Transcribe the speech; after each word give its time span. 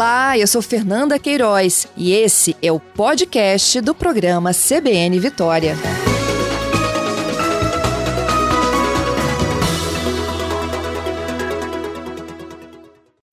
Olá, 0.00 0.38
eu 0.38 0.46
sou 0.46 0.62
Fernanda 0.62 1.18
Queiroz 1.18 1.86
e 1.94 2.14
esse 2.14 2.56
é 2.62 2.72
o 2.72 2.80
podcast 2.80 3.82
do 3.82 3.94
programa 3.94 4.50
CBN 4.50 5.20
Vitória. 5.20 5.74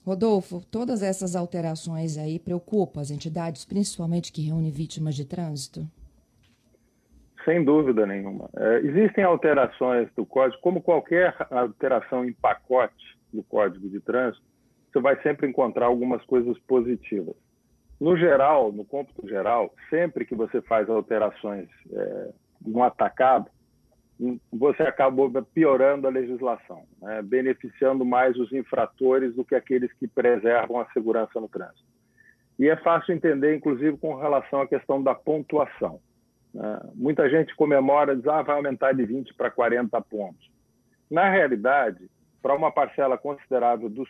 Rodolfo, 0.05 0.61
todas 0.69 1.01
essas 1.01 1.37
alterações 1.37 2.17
aí 2.17 2.37
preocupam 2.37 2.99
as 2.99 3.11
entidades, 3.11 3.63
principalmente 3.63 4.33
que 4.33 4.41
reúnem 4.41 4.69
vítimas 4.69 5.15
de 5.15 5.23
trânsito? 5.23 5.87
Sem 7.45 7.63
dúvida 7.63 8.05
nenhuma. 8.05 8.49
É, 8.57 8.79
existem 8.79 9.23
alterações 9.23 10.09
do 10.17 10.25
código, 10.25 10.61
como 10.61 10.81
qualquer 10.81 11.33
alteração 11.49 12.25
em 12.25 12.33
pacote 12.33 13.17
do 13.31 13.41
código 13.41 13.87
de 13.87 14.01
trânsito, 14.01 14.43
você 14.97 15.01
vai 15.01 15.21
sempre 15.21 15.47
encontrar 15.47 15.85
algumas 15.85 16.23
coisas 16.25 16.57
positivas. 16.59 17.35
No 17.99 18.17
geral, 18.17 18.71
no 18.71 18.85
cômputo 18.85 19.27
geral, 19.27 19.73
sempre 19.89 20.25
que 20.25 20.35
você 20.35 20.61
faz 20.61 20.89
alterações 20.89 21.67
é, 21.91 22.29
no 22.65 22.83
atacado, 22.83 23.49
você 24.51 24.83
acabou 24.83 25.31
piorando 25.53 26.07
a 26.07 26.11
legislação, 26.11 26.83
né? 27.01 27.21
beneficiando 27.21 28.03
mais 28.03 28.35
os 28.37 28.51
infratores 28.51 29.35
do 29.35 29.45
que 29.45 29.53
aqueles 29.53 29.91
que 29.93 30.07
preservam 30.07 30.79
a 30.79 30.89
segurança 30.91 31.39
no 31.39 31.47
trânsito. 31.47 31.85
E 32.57 32.67
é 32.67 32.75
fácil 32.77 33.13
entender, 33.13 33.55
inclusive, 33.55 33.95
com 33.97 34.15
relação 34.15 34.61
à 34.61 34.67
questão 34.67 35.01
da 35.01 35.13
pontuação. 35.13 35.99
Né? 36.53 36.79
Muita 36.95 37.29
gente 37.29 37.55
comemora, 37.55 38.15
diz, 38.15 38.27
ah, 38.27 38.41
vai 38.41 38.55
aumentar 38.55 38.93
de 38.93 39.05
20 39.05 39.35
para 39.35 39.51
40 39.51 40.01
pontos. 40.01 40.49
Na 41.09 41.29
realidade, 41.29 42.09
para 42.41 42.55
uma 42.55 42.71
parcela 42.71 43.17
considerável 43.17 43.89
dos, 43.89 44.07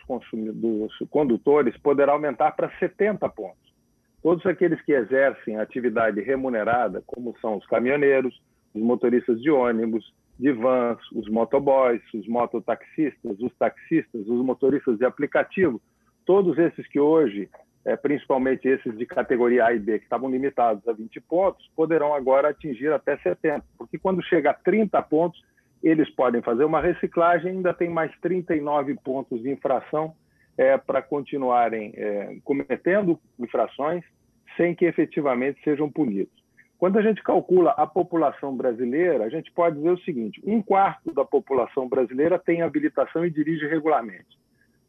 dos 0.54 0.92
condutores, 1.10 1.76
poderá 1.78 2.12
aumentar 2.12 2.52
para 2.52 2.70
70 2.78 3.28
pontos. 3.30 3.68
Todos 4.22 4.44
aqueles 4.46 4.80
que 4.82 4.92
exercem 4.92 5.58
atividade 5.58 6.20
remunerada, 6.20 7.02
como 7.06 7.36
são 7.40 7.56
os 7.56 7.66
caminhoneiros, 7.66 8.40
os 8.74 8.82
motoristas 8.82 9.40
de 9.40 9.50
ônibus, 9.50 10.12
de 10.38 10.52
vans, 10.52 10.98
os 11.12 11.28
motoboys, 11.28 12.02
os 12.14 12.26
mototaxistas, 12.28 13.38
os 13.40 13.52
taxistas, 13.56 14.26
os 14.28 14.44
motoristas 14.44 14.98
de 14.98 15.04
aplicativo, 15.04 15.80
todos 16.24 16.58
esses 16.58 16.86
que 16.86 17.00
hoje, 17.00 17.48
é, 17.84 17.96
principalmente 17.96 18.68
esses 18.68 18.96
de 18.96 19.06
categoria 19.06 19.66
A 19.66 19.72
e 19.72 19.78
B, 19.78 19.98
que 19.98 20.04
estavam 20.04 20.30
limitados 20.30 20.86
a 20.86 20.92
20 20.92 21.20
pontos, 21.22 21.68
poderão 21.74 22.14
agora 22.14 22.50
atingir 22.50 22.92
até 22.92 23.16
70, 23.16 23.64
porque 23.76 23.98
quando 23.98 24.22
chega 24.22 24.50
a 24.50 24.54
30 24.54 25.00
pontos, 25.02 25.42
eles 25.82 26.10
podem 26.10 26.42
fazer 26.42 26.64
uma 26.64 26.80
reciclagem, 26.80 27.52
ainda 27.52 27.72
tem 27.72 27.88
mais 27.88 28.12
39 28.20 28.96
pontos 28.96 29.42
de 29.42 29.50
infração 29.50 30.14
é, 30.56 30.76
para 30.76 31.00
continuarem 31.00 31.92
é, 31.96 32.38
cometendo 32.44 33.18
infrações 33.38 34.04
sem 34.56 34.74
que 34.74 34.84
efetivamente 34.84 35.62
sejam 35.62 35.90
punidos. 35.90 36.36
Quando 36.78 36.98
a 36.98 37.02
gente 37.02 37.22
calcula 37.22 37.70
a 37.72 37.86
população 37.86 38.56
brasileira, 38.56 39.24
a 39.24 39.28
gente 39.28 39.50
pode 39.52 39.76
dizer 39.76 39.90
o 39.90 40.00
seguinte: 40.00 40.40
um 40.44 40.62
quarto 40.62 41.12
da 41.12 41.24
população 41.24 41.88
brasileira 41.88 42.38
tem 42.38 42.62
habilitação 42.62 43.24
e 43.24 43.30
dirige 43.30 43.66
regularmente. 43.66 44.38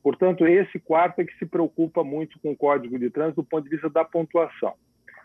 Portanto, 0.02 0.48
esse 0.48 0.80
quarto 0.80 1.20
é 1.20 1.26
que 1.26 1.38
se 1.38 1.45
preocupa 1.45 2.04
muito 2.04 2.40
com 2.40 2.52
o 2.52 2.56
Código 2.56 2.98
de 2.98 3.10
Trânsito 3.10 3.42
do 3.42 3.48
ponto 3.48 3.64
de 3.64 3.70
vista 3.70 3.90
da 3.90 4.06
pontuação. 4.06 4.73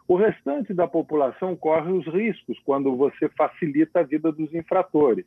O 0.06 0.16
restante 0.16 0.74
da 0.74 0.86
população 0.86 1.56
corre 1.56 1.92
os 1.92 2.06
riscos 2.06 2.58
quando 2.64 2.94
você 2.96 3.28
facilita 3.30 4.00
a 4.00 4.02
vida 4.02 4.32
dos 4.32 4.52
infratores. 4.52 5.24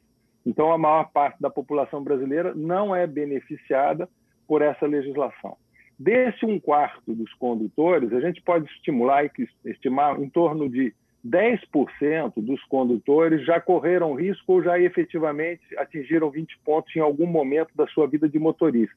Então, 0.47 0.71
a 0.71 0.77
maior 0.77 1.11
parte 1.11 1.41
da 1.41 1.49
população 1.49 2.01
brasileira 2.01 2.53
não 2.55 2.95
é 2.95 3.05
beneficiada 3.05 4.07
por 4.47 4.61
essa 4.61 4.85
legislação. 4.85 5.57
Desse 5.99 6.45
um 6.45 6.57
quarto 6.57 7.13
dos 7.13 7.33
condutores, 7.33 8.13
a 8.13 8.21
gente 8.21 8.41
pode 8.41 8.65
estimular 8.71 9.25
e 9.25 9.31
estimar 9.65 10.17
em 10.21 10.29
torno 10.29 10.69
de 10.69 10.95
10% 11.25 12.31
dos 12.37 12.63
condutores 12.63 13.45
já 13.45 13.59
correram 13.59 14.13
risco 14.13 14.53
ou 14.53 14.63
já 14.63 14.79
efetivamente 14.79 15.63
atingiram 15.77 16.31
20 16.31 16.57
pontos 16.59 16.95
em 16.95 17.01
algum 17.01 17.27
momento 17.27 17.71
da 17.75 17.85
sua 17.87 18.07
vida 18.07 18.29
de 18.29 18.39
motorista. 18.39 18.95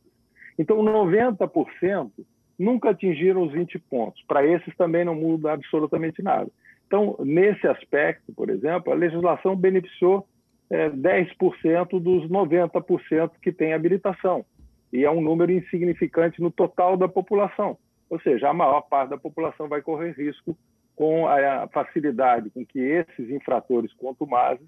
Então, 0.56 0.77
90% 0.77 2.12
nunca 2.56 2.91
atingiram 2.91 3.43
os 3.43 3.50
20 3.50 3.77
pontos. 3.77 4.22
Para 4.28 4.47
esses 4.47 4.72
também 4.77 5.05
não 5.05 5.17
muda 5.17 5.53
absolutamente 5.53 6.22
nada. 6.22 6.49
Então, 6.87 7.17
nesse 7.25 7.67
aspecto, 7.67 8.32
por 8.32 8.50
exemplo, 8.50 8.93
a 8.93 8.97
legislação 8.97 9.56
beneficiou 9.56 10.28
é, 10.70 10.88
10% 10.88 12.00
dos 12.00 12.28
90% 12.28 13.32
que 13.42 13.53
têm 13.53 13.75
habilitação. 13.75 14.44
E 14.92 15.04
é 15.04 15.10
um 15.10 15.20
número 15.20 15.53
insignificante 15.53 16.41
no 16.41 16.50
total 16.50 16.97
da 16.97 17.08
população. 17.08 17.76
Ou 18.08 18.20
seja, 18.20 18.48
a 18.48 18.54
maior 18.54 18.82
parte 18.82 19.10
da 19.10 19.19
população 19.19 19.69
vai 19.69 19.82
correr 19.82 20.12
risco 20.12 20.56
com 20.97 21.26
a 21.26 21.66
facilidade 21.69 22.50
com 22.50 22.64
que 22.64 22.78
esses 22.78 23.31
infratores 23.31 23.92
contumazes 23.94 24.66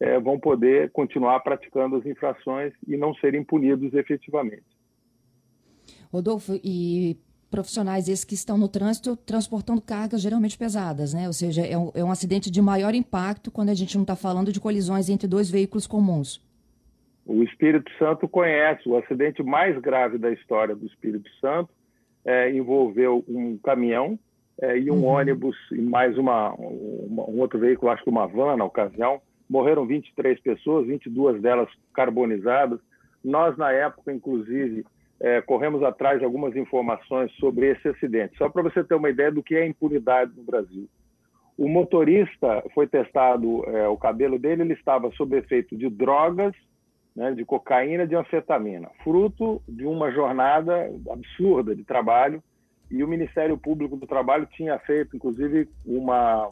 é, 0.00 0.18
vão 0.18 0.38
poder 0.38 0.90
continuar 0.90 1.40
praticando 1.40 1.96
as 1.96 2.06
infrações 2.06 2.72
e 2.86 2.96
não 2.96 3.14
serem 3.14 3.44
punidos 3.44 3.92
efetivamente. 3.94 4.64
Rodolfo, 6.12 6.58
e 6.62 7.18
profissionais 7.50 8.08
esses 8.08 8.24
que 8.24 8.34
estão 8.34 8.58
no 8.58 8.68
trânsito 8.68 9.16
transportando 9.16 9.80
cargas 9.80 10.20
geralmente 10.20 10.58
pesadas, 10.58 11.14
né? 11.14 11.26
Ou 11.26 11.32
seja, 11.32 11.66
é 11.66 11.76
um, 11.76 11.90
é 11.94 12.04
um 12.04 12.10
acidente 12.10 12.50
de 12.50 12.60
maior 12.60 12.94
impacto 12.94 13.50
quando 13.50 13.70
a 13.70 13.74
gente 13.74 13.94
não 13.94 14.02
está 14.02 14.16
falando 14.16 14.52
de 14.52 14.60
colisões 14.60 15.08
entre 15.08 15.26
dois 15.28 15.50
veículos 15.50 15.86
comuns. 15.86 16.44
O 17.24 17.42
Espírito 17.42 17.90
Santo 17.98 18.28
conhece 18.28 18.88
o 18.88 18.96
acidente 18.96 19.42
mais 19.42 19.76
grave 19.80 20.16
da 20.18 20.30
história 20.30 20.76
do 20.76 20.86
Espírito 20.86 21.28
Santo, 21.40 21.70
é, 22.24 22.52
envolveu 22.52 23.24
um 23.28 23.58
caminhão 23.58 24.18
é, 24.60 24.78
e 24.78 24.90
um 24.90 25.02
uhum. 25.02 25.06
ônibus 25.06 25.56
e 25.72 25.80
mais 25.80 26.16
uma, 26.16 26.52
uma, 26.54 27.24
um 27.28 27.40
outro 27.40 27.58
veículo, 27.58 27.90
acho 27.90 28.04
que 28.04 28.10
uma 28.10 28.26
van 28.26 28.56
na 28.56 28.64
ocasião. 28.64 29.20
Morreram 29.48 29.86
23 29.86 30.40
pessoas, 30.40 30.86
22 30.86 31.40
delas 31.40 31.68
carbonizadas. 31.94 32.80
Nós, 33.24 33.56
na 33.56 33.70
época, 33.72 34.12
inclusive, 34.12 34.84
é, 35.20 35.40
corremos 35.40 35.82
atrás 35.82 36.18
de 36.18 36.24
algumas 36.24 36.54
informações 36.56 37.32
sobre 37.36 37.70
esse 37.70 37.88
acidente, 37.88 38.36
só 38.36 38.48
para 38.48 38.62
você 38.62 38.84
ter 38.84 38.94
uma 38.94 39.10
ideia 39.10 39.32
do 39.32 39.42
que 39.42 39.56
é 39.56 39.66
impunidade 39.66 40.32
no 40.36 40.42
Brasil. 40.42 40.88
O 41.56 41.68
motorista 41.68 42.62
foi 42.74 42.86
testado, 42.86 43.64
é, 43.70 43.88
o 43.88 43.96
cabelo 43.96 44.38
dele 44.38 44.62
ele 44.62 44.74
estava 44.74 45.10
sob 45.12 45.36
efeito 45.36 45.76
de 45.76 45.88
drogas, 45.88 46.54
né, 47.14 47.32
de 47.32 47.46
cocaína, 47.46 48.06
de 48.06 48.14
anfetamina, 48.14 48.90
fruto 49.02 49.62
de 49.66 49.86
uma 49.86 50.12
jornada 50.12 50.90
absurda 51.10 51.74
de 51.74 51.82
trabalho 51.82 52.42
e 52.90 53.02
o 53.02 53.08
Ministério 53.08 53.56
Público 53.56 53.96
do 53.96 54.06
Trabalho 54.06 54.46
tinha 54.52 54.78
feito, 54.80 55.16
inclusive, 55.16 55.68
uma, 55.84 56.50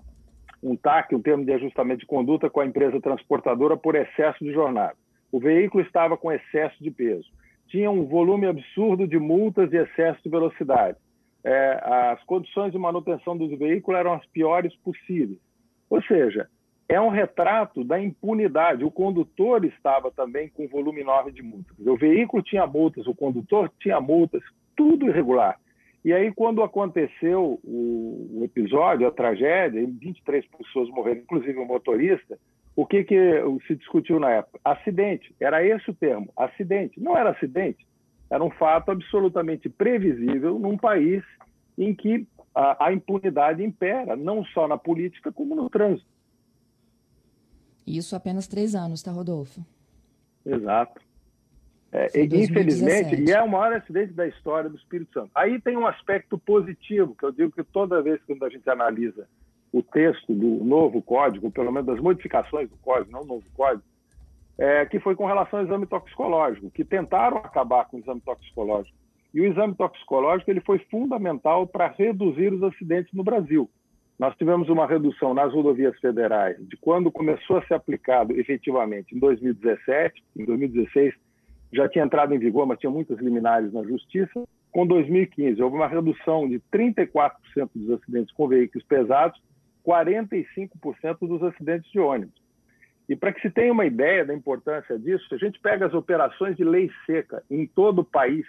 um 0.62 0.74
TAC, 0.74 1.14
um 1.14 1.22
termo 1.22 1.44
de 1.44 1.52
ajustamento 1.52 2.00
de 2.00 2.06
conduta 2.06 2.50
com 2.50 2.60
a 2.60 2.66
empresa 2.66 3.00
transportadora 3.00 3.76
por 3.76 3.94
excesso 3.94 4.42
de 4.42 4.52
jornada. 4.52 4.96
O 5.30 5.38
veículo 5.38 5.82
estava 5.84 6.16
com 6.16 6.32
excesso 6.32 6.82
de 6.82 6.90
peso. 6.90 7.28
Tinha 7.68 7.90
um 7.90 8.04
volume 8.04 8.46
absurdo 8.46 9.06
de 9.06 9.18
multas 9.18 9.72
e 9.72 9.76
excesso 9.76 10.22
de 10.22 10.30
velocidade. 10.30 10.98
É, 11.42 11.80
as 11.82 12.22
condições 12.24 12.72
de 12.72 12.78
manutenção 12.78 13.36
do 13.36 13.56
veículo 13.56 13.96
eram 13.96 14.14
as 14.14 14.24
piores 14.26 14.74
possíveis. 14.76 15.38
Ou 15.90 16.02
seja, 16.02 16.48
é 16.88 17.00
um 17.00 17.08
retrato 17.08 17.84
da 17.84 18.00
impunidade. 18.00 18.84
O 18.84 18.90
condutor 18.90 19.64
estava 19.64 20.10
também 20.10 20.48
com 20.48 20.68
volume 20.68 21.00
enorme 21.00 21.32
de 21.32 21.42
multas. 21.42 21.74
O 21.86 21.96
veículo 21.96 22.42
tinha 22.42 22.66
multas, 22.66 23.06
o 23.06 23.14
condutor 23.14 23.70
tinha 23.80 24.00
multas, 24.00 24.42
tudo 24.76 25.08
irregular. 25.08 25.58
E 26.04 26.12
aí, 26.12 26.30
quando 26.32 26.62
aconteceu 26.62 27.58
o, 27.64 28.42
episódio, 28.44 29.06
a 29.06 29.10
tragédia, 29.10 29.86
23 29.86 30.44
pessoas 30.58 30.90
morreram, 30.90 31.22
inclusive 31.22 31.58
o 31.58 31.64
motorista, 31.64 32.38
o 32.76 32.84
que, 32.84 33.04
que 33.04 33.40
se 33.66 33.76
discutiu 33.76 34.18
na 34.18 34.30
época? 34.30 34.60
Acidente. 34.64 35.34
Era 35.38 35.64
esse 35.64 35.90
o 35.90 35.94
termo, 35.94 36.32
acidente. 36.36 37.00
Não 37.00 37.16
era 37.16 37.30
acidente, 37.30 37.86
era 38.28 38.42
um 38.42 38.50
fato 38.50 38.90
absolutamente 38.90 39.68
previsível 39.68 40.58
num 40.58 40.76
país 40.76 41.22
em 41.78 41.94
que 41.94 42.26
a, 42.54 42.86
a 42.86 42.92
impunidade 42.92 43.62
impera, 43.62 44.16
não 44.16 44.44
só 44.46 44.66
na 44.66 44.76
política, 44.78 45.32
como 45.32 45.54
no 45.54 45.68
trânsito. 45.68 46.08
Isso 47.86 48.16
apenas 48.16 48.46
três 48.46 48.74
anos, 48.74 49.02
tá, 49.02 49.10
Rodolfo? 49.10 49.64
Exato. 50.44 51.00
É, 51.92 52.08
infelizmente, 52.24 53.22
e 53.22 53.30
é 53.30 53.40
o 53.40 53.48
maior 53.48 53.72
acidente 53.74 54.12
da 54.12 54.26
história 54.26 54.68
do 54.68 54.76
Espírito 54.76 55.12
Santo. 55.12 55.30
Aí 55.32 55.60
tem 55.60 55.76
um 55.76 55.86
aspecto 55.86 56.36
positivo, 56.36 57.14
que 57.14 57.24
eu 57.24 57.30
digo 57.30 57.52
que 57.52 57.62
toda 57.62 58.02
vez 58.02 58.20
que 58.24 58.36
a 58.42 58.48
gente 58.48 58.68
analisa 58.68 59.28
o 59.74 59.82
texto 59.82 60.32
do 60.32 60.64
novo 60.64 61.02
código, 61.02 61.50
pelo 61.50 61.72
menos 61.72 61.88
das 61.88 62.00
modificações 62.00 62.70
do 62.70 62.76
código, 62.76 63.10
não 63.10 63.22
o 63.22 63.26
novo 63.26 63.44
código, 63.54 63.82
é, 64.56 64.86
que 64.86 65.00
foi 65.00 65.16
com 65.16 65.26
relação 65.26 65.58
ao 65.58 65.64
exame 65.64 65.84
toxicológico, 65.84 66.70
que 66.70 66.84
tentaram 66.84 67.38
acabar 67.38 67.86
com 67.86 67.96
o 67.96 68.00
exame 68.00 68.20
toxicológico. 68.20 68.96
E 69.34 69.40
o 69.40 69.44
exame 69.44 69.74
toxicológico 69.74 70.48
ele 70.48 70.60
foi 70.60 70.78
fundamental 70.88 71.66
para 71.66 71.88
reduzir 71.88 72.52
os 72.52 72.62
acidentes 72.62 73.12
no 73.12 73.24
Brasil. 73.24 73.68
Nós 74.16 74.36
tivemos 74.36 74.68
uma 74.68 74.86
redução 74.86 75.34
nas 75.34 75.52
rodovias 75.52 75.98
federais 75.98 76.56
de 76.68 76.76
quando 76.76 77.10
começou 77.10 77.56
a 77.56 77.66
ser 77.66 77.74
aplicado 77.74 78.32
efetivamente 78.38 79.16
em 79.16 79.18
2017, 79.18 80.22
em 80.36 80.44
2016 80.44 81.14
já 81.72 81.88
tinha 81.88 82.04
entrado 82.04 82.32
em 82.32 82.38
vigor, 82.38 82.64
mas 82.64 82.78
tinha 82.78 82.92
muitas 82.92 83.18
liminares 83.18 83.72
na 83.72 83.82
justiça. 83.82 84.44
com 84.70 84.86
2015. 84.86 85.60
Houve 85.62 85.76
uma 85.76 85.88
redução 85.88 86.48
de 86.48 86.60
34% 86.72 87.30
dos 87.74 87.90
acidentes 87.90 88.32
com 88.34 88.48
veículos 88.48 88.84
pesados, 88.86 89.40
45% 89.86 91.18
dos 91.20 91.42
acidentes 91.42 91.90
de 91.90 92.00
ônibus. 92.00 92.42
E 93.08 93.14
para 93.14 93.32
que 93.32 93.40
se 93.40 93.50
tenha 93.50 93.72
uma 93.72 93.84
ideia 93.84 94.24
da 94.24 94.34
importância 94.34 94.98
disso, 94.98 95.34
a 95.34 95.36
gente 95.36 95.60
pega 95.60 95.86
as 95.86 95.92
operações 95.92 96.56
de 96.56 96.64
lei 96.64 96.90
seca 97.04 97.42
em 97.50 97.66
todo 97.66 98.00
o 98.00 98.04
país, 98.04 98.46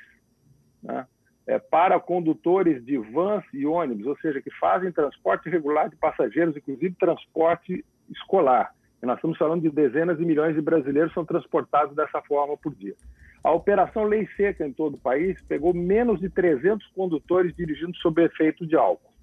né, 0.81 1.05
é, 1.45 1.59
para 1.59 1.99
condutores 1.99 2.83
de 2.85 2.97
vans 2.97 3.43
e 3.53 3.65
ônibus, 3.65 4.07
ou 4.07 4.17
seja, 4.17 4.41
que 4.41 4.49
fazem 4.51 4.91
transporte 4.91 5.49
regular 5.49 5.89
de 5.89 5.95
passageiros, 5.97 6.55
inclusive 6.55 6.95
transporte 6.95 7.83
escolar. 8.09 8.73
E 9.03 9.05
nós 9.05 9.17
estamos 9.17 9.37
falando 9.37 9.61
de 9.61 9.69
dezenas 9.69 10.17
de 10.17 10.25
milhões 10.25 10.55
de 10.55 10.61
brasileiros 10.61 11.13
são 11.13 11.25
transportados 11.25 11.95
dessa 11.95 12.21
forma 12.21 12.55
por 12.57 12.73
dia. 12.73 12.95
A 13.43 13.51
operação 13.51 14.05
Lei 14.05 14.27
Seca 14.37 14.65
em 14.65 14.73
todo 14.73 14.95
o 14.95 14.99
país 14.99 15.39
pegou 15.43 15.73
menos 15.73 16.19
de 16.19 16.29
300 16.29 16.87
condutores 16.95 17.53
dirigindo 17.55 17.95
sob 17.97 18.23
efeito 18.23 18.65
de 18.65 18.75
álcool 18.75 19.14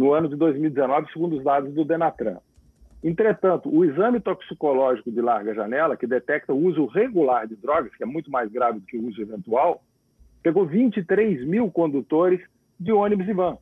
no 0.00 0.14
ano 0.14 0.30
de 0.30 0.36
2019, 0.36 1.12
segundo 1.12 1.36
os 1.36 1.44
dados 1.44 1.74
do 1.74 1.84
Denatran. 1.84 2.38
Entretanto, 3.04 3.68
o 3.68 3.84
exame 3.84 4.18
toxicológico 4.18 5.10
de 5.10 5.20
larga 5.20 5.52
janela, 5.54 5.94
que 5.94 6.06
detecta 6.06 6.54
o 6.54 6.64
uso 6.64 6.86
regular 6.86 7.46
de 7.46 7.54
drogas, 7.54 7.94
que 7.94 8.02
é 8.02 8.06
muito 8.06 8.30
mais 8.30 8.50
grave 8.50 8.80
do 8.80 8.86
que 8.86 8.96
o 8.96 9.06
uso 9.06 9.20
eventual, 9.20 9.82
pegou 10.42 10.64
23 10.64 11.46
mil 11.46 11.70
condutores 11.70 12.40
de 12.78 12.90
ônibus 12.90 13.28
e 13.28 13.34
van. 13.34 13.58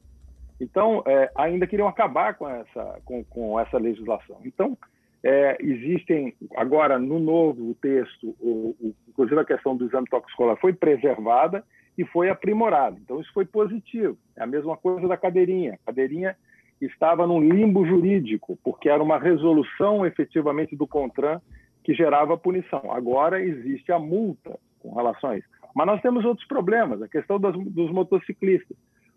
Então, 0.61 1.03
é, 1.05 1.29
ainda 1.35 1.67
queriam 1.67 1.89
acabar 1.89 2.35
com 2.35 2.49
essa, 2.49 3.01
com, 3.05 3.25
com 3.25 3.59
essa 3.59 3.77
legislação. 3.77 4.39
Então, 4.45 4.79
é, 5.25 5.57
existem, 5.59 6.37
agora, 6.55 7.01
no 7.01 7.19
novo 7.19 7.75
texto, 7.83 8.37
o, 8.39 8.77
o, 8.81 8.95
inclusive 9.09 9.41
a 9.41 9.45
questão 9.45 9.77
do 9.77 9.87
exame 9.87 10.07
toxicológico 10.09 10.61
foi 10.61 10.73
preservada 10.73 11.65
e 11.99 12.05
foi 12.05 12.31
aprimorada. 12.31 12.97
Então, 13.03 13.21
isso 13.21 13.33
foi 13.35 13.45
positivo. 13.45 14.17
É 14.37 14.45
a 14.45 14.47
mesma 14.47 14.77
coisa 14.77 15.09
da 15.09 15.17
cadeirinha. 15.17 15.75
A 15.75 15.87
cadeirinha 15.87 16.37
estava 16.81 17.27
num 17.27 17.41
limbo 17.41 17.85
jurídico, 17.85 18.57
porque 18.63 18.89
era 18.89 19.03
uma 19.03 19.19
resolução 19.19 20.07
efetivamente 20.07 20.77
do 20.77 20.87
CONTRAN 20.87 21.41
que 21.83 21.93
gerava 21.93 22.39
punição. 22.39 22.93
Agora 22.93 23.43
existe 23.43 23.91
a 23.91 23.99
multa 23.99 24.57
com 24.79 24.95
relação 24.95 25.31
a 25.31 25.39
isso. 25.39 25.49
Mas 25.75 25.87
nós 25.87 26.01
temos 26.01 26.25
outros 26.25 26.47
problemas, 26.47 27.03
a 27.03 27.09
questão 27.09 27.41
das, 27.41 27.55
dos 27.57 27.91
motociclistas. 27.91 28.77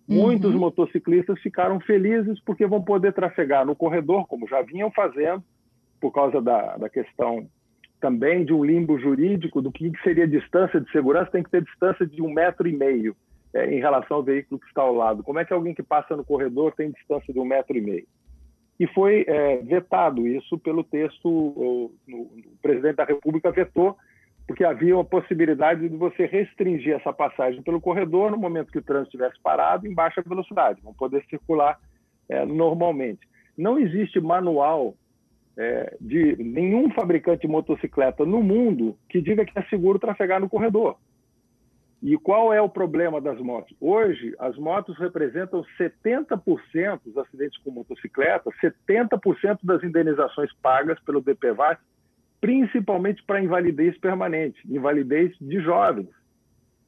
Uhum. 0.10 0.16
Muitos 0.16 0.56
motociclistas 0.56 1.40
ficaram 1.40 1.80
felizes 1.80 2.40
porque 2.44 2.66
vão 2.66 2.82
poder 2.82 3.14
trafegar 3.14 3.64
no 3.64 3.76
corredor, 3.76 4.26
como 4.28 4.48
já 4.48 4.64
vinham 4.64 4.90
fazendo, 4.92 5.44
por 6.00 6.12
causa 6.12 6.42
da, 6.42 6.78
da 6.78 6.90
questão 6.90 7.48
também 8.02 8.44
de 8.44 8.52
um 8.52 8.66
limbo 8.66 9.00
jurídico 9.00 9.62
do 9.62 9.72
que 9.72 9.90
seria 10.04 10.28
distância 10.28 10.82
de 10.82 10.92
segurança, 10.92 11.32
tem 11.32 11.44
que 11.44 11.52
ter 11.52 11.64
distância 11.64 12.06
de 12.06 12.22
um 12.22 12.34
metro 12.34 12.68
e 12.68 12.74
meio 12.74 13.16
é, 13.54 13.74
em 13.74 13.80
relação 13.80 14.18
ao 14.18 14.24
veículo 14.24 14.60
que 14.60 14.68
está 14.68 14.82
ao 14.82 14.94
lado. 14.94 15.24
Como 15.24 15.40
é 15.40 15.46
que 15.46 15.54
alguém 15.54 15.74
que 15.74 15.84
passa 15.84 16.18
no 16.18 16.26
corredor 16.26 16.74
tem 16.74 16.92
distância 16.92 17.32
de 17.32 17.40
um 17.40 17.46
metro 17.46 17.78
e 17.78 17.82
meio? 17.82 18.08
E 18.80 18.88
foi 18.88 19.24
é, 19.28 19.58
vetado 19.58 20.28
isso 20.28 20.58
pelo 20.58 20.84
texto, 20.84 21.30
o, 21.30 21.94
o, 22.12 22.32
presidente 22.62 22.96
da 22.96 23.06
República 23.06 23.52
vetou, 23.52 23.96
porque 24.48 24.64
havia 24.64 25.00
a 25.00 25.04
possibilidade 25.04 25.88
de 25.88 25.96
você 25.96 26.26
restringir 26.26 26.96
essa 26.96 27.14
passagem 27.14 27.62
pelo 27.62 27.80
corredor 27.80 28.32
no 28.32 28.38
momento 28.38 28.72
que 28.72 28.80
o 28.80 28.84
trânsito 28.84 29.16
estivesse 29.16 29.40
parado 29.42 29.86
em 29.86 29.94
baixa 29.94 30.24
velocidade, 30.26 30.82
vão 30.82 30.94
poder 30.96 31.24
circular 31.30 31.80
é, 32.28 32.44
normalmente. 32.44 33.30
Não 33.56 33.78
existe 33.78 34.20
manual 34.20 34.96
é, 35.58 35.98
de 36.00 36.36
nenhum 36.38 36.90
fabricante 36.92 37.42
de 37.42 37.48
motocicleta 37.48 38.26
no 38.26 38.42
mundo 38.42 38.98
que 39.10 39.22
diga 39.22 39.46
que 39.46 39.58
é 39.58 39.64
seguro 39.64 40.00
trafegar 40.00 40.40
no 40.40 40.50
corredor. 40.50 40.98
E 42.02 42.18
qual 42.18 42.52
é 42.52 42.60
o 42.60 42.70
problema 42.70 43.22
das 43.22 43.40
motos? 43.40 43.76
Hoje, 43.80 44.34
as 44.40 44.58
motos 44.58 44.98
representam 44.98 45.64
70% 45.80 47.00
dos 47.06 47.18
acidentes 47.18 47.62
com 47.62 47.70
motocicleta, 47.70 48.50
70% 48.60 49.60
das 49.62 49.84
indenizações 49.84 50.52
pagas 50.64 51.00
pelo 51.02 51.22
DPVAT, 51.22 51.80
principalmente 52.40 53.24
para 53.24 53.44
invalidez 53.44 53.96
permanente, 54.00 54.60
invalidez 54.68 55.36
de 55.40 55.62
jovens. 55.62 56.10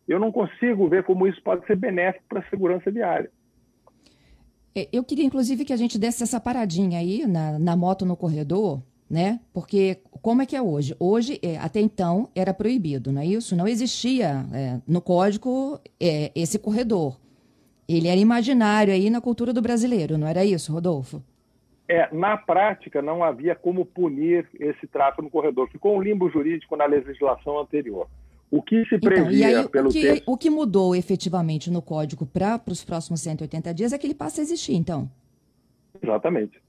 Eu 0.08 0.20
não 0.20 0.32
consigo 0.32 0.90
ver 0.90 1.04
como 1.04 1.28
isso 1.28 1.42
pode 1.44 1.64
ser 1.68 1.76
benéfico 1.76 2.26
para 2.28 2.40
a 2.40 2.50
segurança 2.50 2.90
viária. 2.90 3.30
É, 4.76 4.88
eu 4.92 5.04
queria, 5.04 5.26
inclusive, 5.26 5.66
que 5.66 5.74
a 5.74 5.78
gente 5.78 5.98
desse 5.98 6.24
essa 6.24 6.40
paradinha 6.40 7.00
aí 7.00 7.26
na, 7.28 7.60
na 7.60 7.76
moto 7.76 8.06
no 8.06 8.16
corredor, 8.16 8.82
né? 9.10 9.40
Porque 9.54 10.00
como 10.22 10.42
é 10.42 10.46
que 10.46 10.56
é 10.56 10.62
hoje? 10.62 10.96
Hoje, 11.00 11.40
é, 11.44 11.58
até 11.58 11.80
então, 11.80 12.30
era 12.36 12.54
proibido, 12.54 13.12
não 13.12 13.22
é 13.22 13.26
isso? 13.26 13.56
Não 13.56 13.68
existia 13.68 14.46
é, 14.54 14.80
no 14.88 15.02
código 15.02 15.80
é, 16.00 16.32
esse 16.36 16.58
corredor. 16.58 17.20
Ele 17.88 18.08
era 18.08 18.20
imaginário 18.20 18.94
aí 18.94 19.10
na 19.10 19.22
cultura 19.22 19.54
do 19.54 19.62
brasileiro, 19.62 20.18
não 20.18 20.28
era 20.28 20.44
isso, 20.44 20.72
Rodolfo? 20.74 21.22
É, 21.88 22.08
na 22.16 22.38
prática, 22.38 23.02
não 23.02 23.24
havia 23.24 23.54
como 23.54 23.86
punir 23.86 24.48
esse 24.60 24.88
tráfego 24.88 25.24
no 25.24 25.30
corredor. 25.30 25.70
Ficou 25.70 25.98
um 25.98 26.02
limbo 26.02 26.30
jurídico 26.30 26.76
na 26.76 26.86
legislação 26.86 27.60
anterior. 27.60 28.08
O 28.54 28.62
que 28.62 28.86
se 28.86 29.00
previa 29.00 29.50
então, 29.50 29.62
aí, 29.62 29.68
pelo 29.68 29.90
o 29.90 29.92
que, 29.92 30.02
texto... 30.02 30.24
o 30.28 30.38
que 30.38 30.48
mudou 30.48 30.96
efetivamente 30.96 31.72
no 31.72 31.82
código 31.82 32.24
para 32.24 32.62
os 32.68 32.86
próximos 32.86 33.20
180 33.22 33.74
dias 33.74 33.92
é 33.92 33.98
que 33.98 34.06
ele 34.06 34.14
passa 34.14 34.42
a 34.42 34.44
existir, 34.44 34.76
então. 34.76 35.10
Exatamente. 36.00 36.62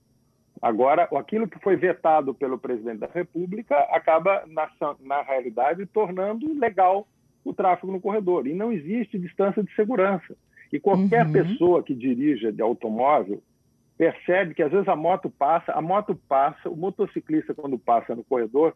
Agora, 0.63 1.07
aquilo 1.15 1.47
que 1.47 1.59
foi 1.59 1.77
vetado 1.77 2.33
pelo 2.33 2.59
presidente 2.59 3.01
da 3.01 3.07
República 3.13 3.77
acaba, 3.91 4.45
na, 4.47 4.67
na 5.01 5.21
realidade, 5.21 5.85
tornando 5.85 6.59
legal 6.59 7.07
o 7.45 7.53
tráfego 7.53 7.93
no 7.93 8.01
corredor. 8.01 8.47
E 8.47 8.55
não 8.55 8.73
existe 8.73 9.19
distância 9.19 9.63
de 9.63 9.71
segurança. 9.75 10.35
E 10.73 10.81
qualquer 10.81 11.27
uhum. 11.27 11.33
pessoa 11.33 11.83
que 11.83 11.95
dirija 11.95 12.51
de 12.51 12.63
automóvel 12.63 13.43
percebe 13.99 14.55
que 14.55 14.63
às 14.63 14.73
vezes 14.73 14.89
a 14.89 14.97
moto 14.97 15.29
passa, 15.29 15.71
a 15.73 15.83
moto 15.83 16.19
passa, 16.27 16.71
o 16.71 16.77
motociclista 16.77 17.53
quando 17.53 17.79
passa 17.79 18.15
no 18.15 18.25
corredor, 18.25 18.75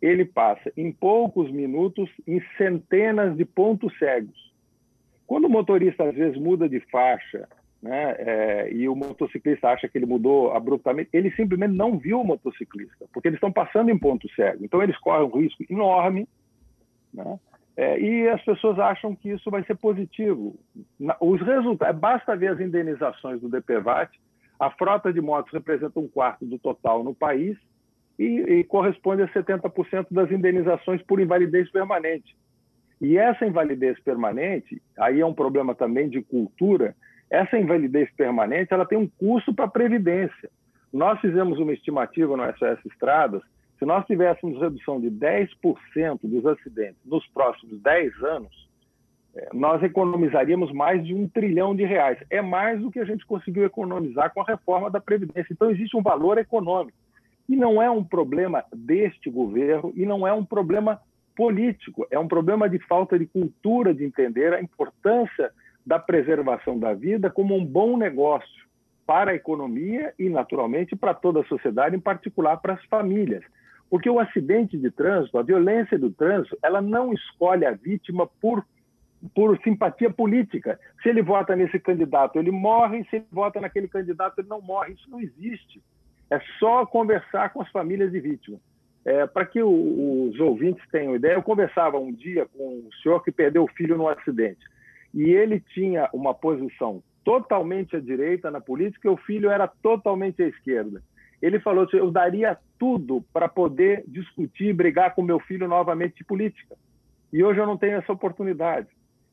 ele 0.00 0.24
passa 0.24 0.72
em 0.76 0.92
poucos 0.92 1.50
minutos 1.50 2.08
em 2.26 2.40
centenas 2.56 3.36
de 3.36 3.44
pontos 3.44 3.96
cegos. 3.98 4.52
Quando 5.26 5.46
o 5.46 5.50
motorista 5.50 6.04
às 6.04 6.14
vezes 6.14 6.38
muda 6.38 6.68
de 6.68 6.80
faixa, 6.90 7.48
né, 7.82 8.14
é, 8.18 8.72
e 8.72 8.88
o 8.88 8.94
motociclista 8.94 9.68
acha 9.68 9.88
que 9.88 9.98
ele 9.98 10.06
mudou 10.06 10.52
abruptamente, 10.52 11.10
ele 11.12 11.30
simplesmente 11.32 11.74
não 11.74 11.98
viu 11.98 12.20
o 12.20 12.24
motociclista, 12.24 13.06
porque 13.12 13.28
eles 13.28 13.36
estão 13.36 13.52
passando 13.52 13.90
em 13.90 13.98
ponto 13.98 14.28
cego. 14.34 14.64
Então 14.64 14.82
eles 14.82 14.98
correm 14.98 15.28
um 15.28 15.40
risco 15.40 15.64
enorme, 15.70 16.26
né, 17.12 17.38
é, 17.76 18.00
e 18.00 18.28
as 18.28 18.42
pessoas 18.44 18.76
acham 18.78 19.14
que 19.14 19.30
isso 19.30 19.48
vai 19.50 19.62
ser 19.62 19.76
positivo. 19.76 20.58
Os 21.20 21.40
resultados, 21.40 22.00
basta 22.00 22.36
ver 22.36 22.48
as 22.48 22.60
indenizações 22.60 23.40
do 23.40 23.48
DPVAT. 23.48 24.10
A 24.58 24.68
frota 24.70 25.12
de 25.12 25.20
motos 25.20 25.52
representa 25.52 26.00
um 26.00 26.08
quarto 26.08 26.44
do 26.44 26.58
total 26.58 27.04
no 27.04 27.14
país 27.14 27.56
e, 28.18 28.24
e 28.24 28.64
corresponde 28.64 29.22
a 29.22 29.28
70% 29.28 30.06
das 30.10 30.30
indenizações 30.30 31.02
por 31.02 31.20
invalidez 31.20 31.70
permanente. 31.70 32.36
E 33.00 33.16
essa 33.16 33.46
invalidez 33.46 33.98
permanente, 34.00 34.82
aí 34.98 35.20
é 35.20 35.26
um 35.26 35.34
problema 35.34 35.74
também 35.74 36.08
de 36.08 36.20
cultura, 36.20 36.96
essa 37.30 37.58
invalidez 37.58 38.10
permanente 38.16 38.72
ela 38.72 38.86
tem 38.86 38.98
um 38.98 39.06
custo 39.06 39.54
para 39.54 39.66
a 39.66 39.70
Previdência. 39.70 40.50
Nós 40.92 41.20
fizemos 41.20 41.58
uma 41.58 41.72
estimativa 41.72 42.36
no 42.36 42.44
SOS 42.56 42.84
Estradas, 42.86 43.42
se 43.78 43.84
nós 43.84 44.04
tivéssemos 44.06 44.60
redução 44.60 45.00
de 45.00 45.08
10% 45.08 46.18
dos 46.24 46.44
acidentes 46.46 46.98
nos 47.04 47.24
próximos 47.28 47.80
10 47.80 48.22
anos, 48.24 48.68
é, 49.36 49.50
nós 49.54 49.80
economizaríamos 49.82 50.72
mais 50.72 51.04
de 51.04 51.14
um 51.14 51.28
trilhão 51.28 51.76
de 51.76 51.84
reais. 51.84 52.18
É 52.28 52.42
mais 52.42 52.80
do 52.80 52.90
que 52.90 52.98
a 52.98 53.04
gente 53.04 53.24
conseguiu 53.24 53.64
economizar 53.64 54.34
com 54.34 54.40
a 54.40 54.44
reforma 54.44 54.90
da 54.90 55.00
Previdência. 55.00 55.52
Então, 55.52 55.70
existe 55.70 55.96
um 55.96 56.02
valor 56.02 56.38
econômico. 56.38 56.98
E 57.48 57.56
não 57.56 57.80
é 57.80 57.90
um 57.90 58.04
problema 58.04 58.64
deste 58.74 59.30
governo 59.30 59.92
e 59.96 60.04
não 60.04 60.26
é 60.26 60.32
um 60.32 60.44
problema 60.44 61.00
político, 61.34 62.06
é 62.10 62.18
um 62.18 62.28
problema 62.28 62.68
de 62.68 62.78
falta 62.80 63.18
de 63.18 63.24
cultura 63.24 63.94
de 63.94 64.04
entender 64.04 64.52
a 64.52 64.60
importância 64.60 65.52
da 65.86 65.98
preservação 65.98 66.78
da 66.78 66.92
vida 66.92 67.30
como 67.30 67.56
um 67.56 67.64
bom 67.64 67.96
negócio 67.96 68.68
para 69.06 69.30
a 69.30 69.34
economia 69.34 70.12
e, 70.18 70.28
naturalmente, 70.28 70.94
para 70.94 71.14
toda 71.14 71.40
a 71.40 71.44
sociedade, 71.44 71.96
em 71.96 72.00
particular 72.00 72.58
para 72.58 72.74
as 72.74 72.84
famílias. 72.84 73.42
Porque 73.88 74.10
o 74.10 74.20
acidente 74.20 74.76
de 74.76 74.90
trânsito, 74.90 75.38
a 75.38 75.42
violência 75.42 75.98
do 75.98 76.10
trânsito, 76.10 76.58
ela 76.62 76.82
não 76.82 77.10
escolhe 77.12 77.64
a 77.64 77.70
vítima 77.70 78.26
por, 78.38 78.62
por 79.34 79.58
simpatia 79.62 80.10
política. 80.10 80.78
Se 81.02 81.08
ele 81.08 81.22
vota 81.22 81.56
nesse 81.56 81.78
candidato, 81.78 82.38
ele 82.38 82.50
morre, 82.50 83.04
se 83.04 83.16
ele 83.16 83.26
vota 83.32 83.58
naquele 83.58 83.88
candidato, 83.88 84.40
ele 84.40 84.48
não 84.48 84.60
morre. 84.60 84.92
Isso 84.92 85.08
não 85.08 85.20
existe. 85.20 85.80
É 86.30 86.40
só 86.58 86.84
conversar 86.84 87.52
com 87.52 87.62
as 87.62 87.70
famílias 87.70 88.12
de 88.12 88.20
vítimas. 88.20 88.60
É, 89.04 89.26
Para 89.26 89.46
que 89.46 89.62
o, 89.62 90.28
os 90.28 90.38
ouvintes 90.40 90.84
tenham 90.90 91.16
ideia, 91.16 91.34
eu 91.34 91.42
conversava 91.42 91.98
um 91.98 92.12
dia 92.12 92.46
com 92.46 92.80
um 92.80 92.88
senhor 93.02 93.22
que 93.22 93.32
perdeu 93.32 93.64
o 93.64 93.68
filho 93.68 93.96
no 93.96 94.08
acidente. 94.08 94.60
E 95.14 95.30
ele 95.30 95.60
tinha 95.60 96.08
uma 96.12 96.34
posição 96.34 97.02
totalmente 97.24 97.96
à 97.96 98.00
direita 98.00 98.50
na 98.50 98.60
política 98.60 99.08
e 99.08 99.10
o 99.10 99.16
filho 99.16 99.50
era 99.50 99.66
totalmente 99.66 100.42
à 100.42 100.46
esquerda. 100.46 101.02
Ele 101.40 101.60
falou 101.60 101.84
assim, 101.84 101.98
eu 101.98 102.10
daria 102.10 102.58
tudo 102.78 103.24
para 103.32 103.48
poder 103.48 104.04
discutir 104.06 104.68
e 104.68 104.72
brigar 104.72 105.14
com 105.14 105.22
meu 105.22 105.38
filho 105.40 105.68
novamente 105.68 106.16
de 106.16 106.24
política. 106.24 106.76
E 107.32 107.42
hoje 107.44 107.60
eu 107.60 107.66
não 107.66 107.76
tenho 107.76 107.96
essa 107.96 108.12
oportunidade. 108.12 108.88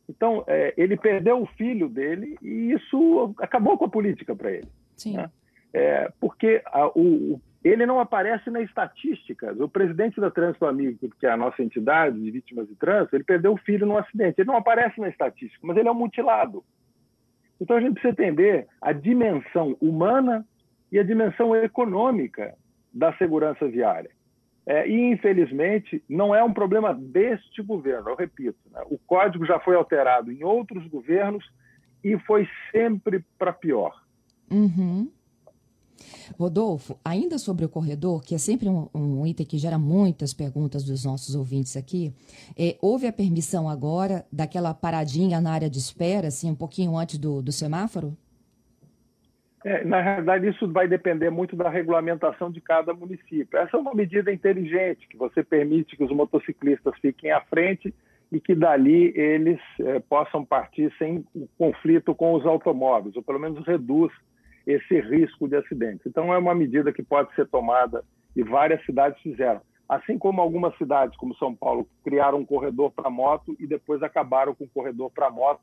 Então, 0.07 0.43
é, 0.47 0.73
ele 0.77 0.95
perdeu 0.95 1.41
o 1.41 1.47
filho 1.47 1.89
dele 1.89 2.37
e 2.41 2.71
isso 2.71 3.33
acabou 3.39 3.77
com 3.77 3.85
a 3.85 3.89
política 3.89 4.35
para 4.35 4.51
ele. 4.51 4.67
Sim. 4.95 5.17
Né? 5.17 5.29
É, 5.77 6.09
porque 6.21 6.61
a, 6.67 6.87
o, 6.87 7.37
ele 7.61 7.85
não 7.85 7.99
aparece 7.99 8.49
nas 8.49 8.63
estatísticas. 8.63 9.59
O 9.59 9.67
presidente 9.67 10.21
da 10.21 10.31
Trânsito 10.31 10.65
Amigo, 10.65 11.09
que 11.19 11.25
é 11.25 11.29
a 11.29 11.35
nossa 11.35 11.61
entidade 11.61 12.17
de 12.17 12.31
vítimas 12.31 12.65
de 12.69 12.75
trânsito, 12.75 13.13
ele 13.13 13.25
perdeu 13.25 13.51
o 13.51 13.57
filho 13.57 13.85
num 13.85 13.97
acidente. 13.97 14.39
Ele 14.39 14.47
não 14.47 14.55
aparece 14.55 15.01
na 15.01 15.09
estatística, 15.09 15.59
mas 15.67 15.75
ele 15.75 15.89
é 15.89 15.91
um 15.91 15.95
mutilado. 15.95 16.63
Então 17.59 17.75
a 17.75 17.81
gente 17.81 17.95
precisa 17.95 18.13
entender 18.13 18.67
a 18.81 18.93
dimensão 18.93 19.75
humana 19.81 20.45
e 20.89 20.97
a 20.97 21.03
dimensão 21.03 21.53
econômica 21.53 22.55
da 22.93 23.11
segurança 23.17 23.67
viária. 23.67 24.11
É, 24.65 24.87
e, 24.87 25.11
infelizmente, 25.11 26.01
não 26.09 26.33
é 26.33 26.41
um 26.41 26.53
problema 26.53 26.93
deste 26.93 27.61
governo, 27.61 28.11
eu 28.11 28.15
repito. 28.15 28.57
Né? 28.71 28.81
O 28.89 28.97
código 28.97 29.45
já 29.45 29.59
foi 29.59 29.75
alterado 29.75 30.31
em 30.31 30.41
outros 30.41 30.87
governos 30.87 31.45
e 32.01 32.17
foi 32.19 32.47
sempre 32.71 33.25
para 33.37 33.51
pior. 33.51 33.93
Uhum. 34.49 35.11
Rodolfo, 36.37 36.99
ainda 37.03 37.37
sobre 37.37 37.65
o 37.65 37.69
corredor, 37.69 38.23
que 38.23 38.35
é 38.35 38.37
sempre 38.37 38.67
um, 38.67 38.87
um, 38.93 39.25
item 39.25 39.45
que 39.45 39.57
gera 39.57 39.77
muitas 39.77 40.33
perguntas 40.33 40.83
dos 40.83 41.05
nossos 41.05 41.35
ouvintes 41.35 41.77
aqui, 41.77 42.13
é, 42.57 42.77
houve 42.81 43.07
a 43.07 43.13
permissão 43.13 43.69
agora 43.69 44.25
daquela 44.31 44.73
paradinha 44.73 45.39
na 45.39 45.51
área 45.51 45.69
de 45.69 45.79
espera, 45.79 46.27
assim, 46.27 46.51
um 46.51 46.55
pouquinho 46.55 46.97
antes 46.97 47.17
do, 47.17 47.41
do 47.41 47.51
semáforo? 47.51 48.15
É, 49.63 49.83
na 49.83 49.99
realidade, 49.99 50.47
isso 50.47 50.71
vai 50.71 50.87
depender 50.87 51.31
muito 51.31 51.55
da 51.55 51.69
regulamentação 51.69 52.51
de 52.51 52.61
cada 52.61 52.93
município. 52.93 53.57
Essa 53.57 53.75
é 53.75 53.79
uma 53.79 53.95
medida 53.95 54.31
inteligente, 54.31 55.07
que 55.07 55.17
você 55.17 55.43
permite 55.43 55.97
que 55.97 56.03
os 56.03 56.11
motociclistas 56.11 56.93
fiquem 57.01 57.31
à 57.31 57.41
frente 57.41 57.91
e 58.31 58.39
que 58.39 58.53
dali 58.53 59.11
eles 59.15 59.59
é, 59.79 59.99
possam 59.99 60.45
partir 60.45 60.93
sem 60.99 61.25
conflito 61.57 62.13
com 62.13 62.33
os 62.33 62.45
automóveis, 62.45 63.15
ou 63.15 63.23
pelo 63.23 63.39
menos 63.39 63.65
reduz 63.65 64.11
esse 64.65 64.99
risco 64.99 65.47
de 65.47 65.55
acidentes. 65.55 66.05
Então, 66.05 66.33
é 66.33 66.37
uma 66.37 66.55
medida 66.55 66.91
que 66.91 67.03
pode 67.03 67.33
ser 67.35 67.47
tomada 67.47 68.03
e 68.35 68.43
várias 68.43 68.83
cidades 68.85 69.21
fizeram. 69.21 69.61
Assim 69.87 70.17
como 70.17 70.41
algumas 70.41 70.75
cidades, 70.77 71.15
como 71.17 71.35
São 71.35 71.55
Paulo, 71.55 71.87
criaram 72.03 72.39
um 72.39 72.45
corredor 72.45 72.91
para 72.91 73.09
moto 73.09 73.55
e 73.59 73.67
depois 73.67 74.01
acabaram 74.01 74.55
com 74.55 74.63
o 74.63 74.69
corredor 74.69 75.11
para 75.11 75.29
moto 75.29 75.61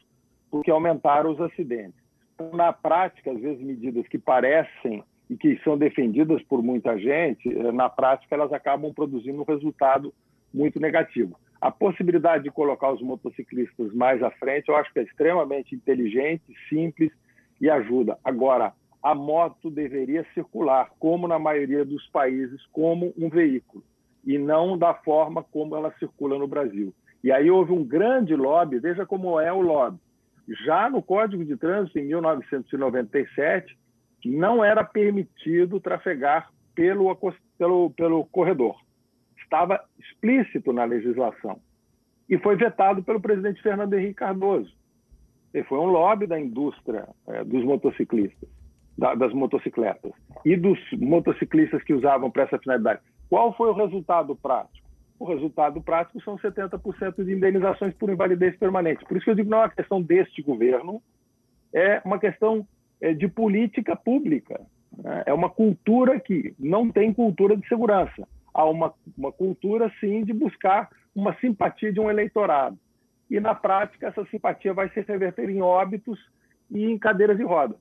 porque 0.50 0.70
aumentaram 0.70 1.32
os 1.32 1.40
acidentes. 1.40 2.00
Então, 2.34 2.50
na 2.52 2.72
prática, 2.72 3.32
às 3.32 3.40
vezes, 3.40 3.62
medidas 3.62 4.06
que 4.06 4.18
parecem 4.18 5.02
e 5.28 5.36
que 5.36 5.58
são 5.64 5.78
defendidas 5.78 6.42
por 6.42 6.62
muita 6.62 6.96
gente, 6.98 7.48
eh, 7.48 7.72
na 7.72 7.88
prática, 7.88 8.34
elas 8.34 8.52
acabam 8.52 8.92
produzindo 8.92 9.40
um 9.40 9.44
resultado 9.44 10.12
muito 10.52 10.78
negativo. 10.78 11.36
A 11.60 11.70
possibilidade 11.70 12.44
de 12.44 12.50
colocar 12.50 12.92
os 12.92 13.00
motociclistas 13.00 13.92
mais 13.94 14.22
à 14.22 14.30
frente, 14.32 14.68
eu 14.68 14.76
acho 14.76 14.92
que 14.92 14.98
é 14.98 15.02
extremamente 15.04 15.74
inteligente, 15.74 16.42
simples 16.68 17.10
e 17.60 17.70
ajuda. 17.70 18.18
Agora, 18.22 18.74
a 19.02 19.14
moto 19.14 19.70
deveria 19.70 20.24
circular, 20.32 20.90
como 20.98 21.26
na 21.26 21.38
maioria 21.38 21.84
dos 21.84 22.06
países, 22.08 22.64
como 22.72 23.12
um 23.18 23.28
veículo, 23.28 23.82
e 24.24 24.38
não 24.38 24.78
da 24.78 24.94
forma 24.94 25.42
como 25.42 25.74
ela 25.74 25.92
circula 25.98 26.38
no 26.38 26.46
Brasil. 26.46 26.94
E 27.24 27.32
aí 27.32 27.50
houve 27.50 27.72
um 27.72 27.84
grande 27.84 28.34
lobby, 28.34 28.78
veja 28.78 29.04
como 29.04 29.40
é 29.40 29.52
o 29.52 29.60
lobby. 29.60 29.98
Já 30.64 30.90
no 30.90 31.02
Código 31.02 31.44
de 31.44 31.56
Trânsito, 31.56 31.98
em 31.98 32.06
1997, 32.06 33.76
não 34.24 34.64
era 34.64 34.84
permitido 34.84 35.80
trafegar 35.80 36.50
pelo, 36.74 37.16
pelo, 37.58 37.90
pelo 37.90 38.24
corredor. 38.26 38.76
Estava 39.38 39.82
explícito 39.98 40.72
na 40.72 40.84
legislação. 40.84 41.60
E 42.28 42.38
foi 42.38 42.56
vetado 42.56 43.02
pelo 43.02 43.20
presidente 43.20 43.62
Fernando 43.62 43.94
Henrique 43.94 44.14
Cardoso. 44.14 44.72
E 45.52 45.62
foi 45.64 45.78
um 45.78 45.86
lobby 45.86 46.26
da 46.26 46.40
indústria 46.40 47.06
é, 47.26 47.44
dos 47.44 47.62
motociclistas, 47.62 48.48
da, 48.96 49.14
das 49.14 49.32
motocicletas 49.32 50.12
e 50.44 50.56
dos 50.56 50.78
motociclistas 50.98 51.82
que 51.82 51.94
usavam 51.94 52.30
para 52.30 52.44
essa 52.44 52.58
finalidade. 52.58 53.00
Qual 53.28 53.54
foi 53.54 53.68
o 53.68 53.74
resultado 53.74 54.36
prático? 54.36 54.82
o 55.22 55.24
resultado 55.24 55.80
prático 55.80 56.20
são 56.22 56.36
70% 56.36 57.24
de 57.24 57.32
indenizações 57.32 57.94
por 57.94 58.10
invalidez 58.10 58.56
permanente. 58.56 59.04
Por 59.04 59.16
isso 59.16 59.24
que 59.24 59.30
eu 59.30 59.36
digo 59.36 59.48
não 59.48 59.58
é 59.58 59.62
uma 59.62 59.70
questão 59.70 60.02
deste 60.02 60.42
governo, 60.42 61.00
é 61.72 62.02
uma 62.04 62.18
questão 62.18 62.66
é, 63.00 63.14
de 63.14 63.28
política 63.28 63.94
pública. 63.94 64.60
Né? 64.98 65.22
É 65.26 65.32
uma 65.32 65.48
cultura 65.48 66.18
que 66.18 66.52
não 66.58 66.90
tem 66.90 67.14
cultura 67.14 67.56
de 67.56 67.66
segurança. 67.68 68.26
Há 68.52 68.64
uma, 68.64 68.92
uma 69.16 69.30
cultura, 69.30 69.92
sim, 70.00 70.24
de 70.24 70.32
buscar 70.32 70.90
uma 71.14 71.34
simpatia 71.36 71.92
de 71.92 72.00
um 72.00 72.10
eleitorado. 72.10 72.76
E, 73.30 73.38
na 73.38 73.54
prática, 73.54 74.08
essa 74.08 74.24
simpatia 74.26 74.74
vai 74.74 74.88
se 74.90 75.00
reverter 75.02 75.48
em 75.48 75.62
óbitos 75.62 76.18
e 76.68 76.84
em 76.84 76.98
cadeiras 76.98 77.36
de 77.36 77.44
roda. 77.44 77.76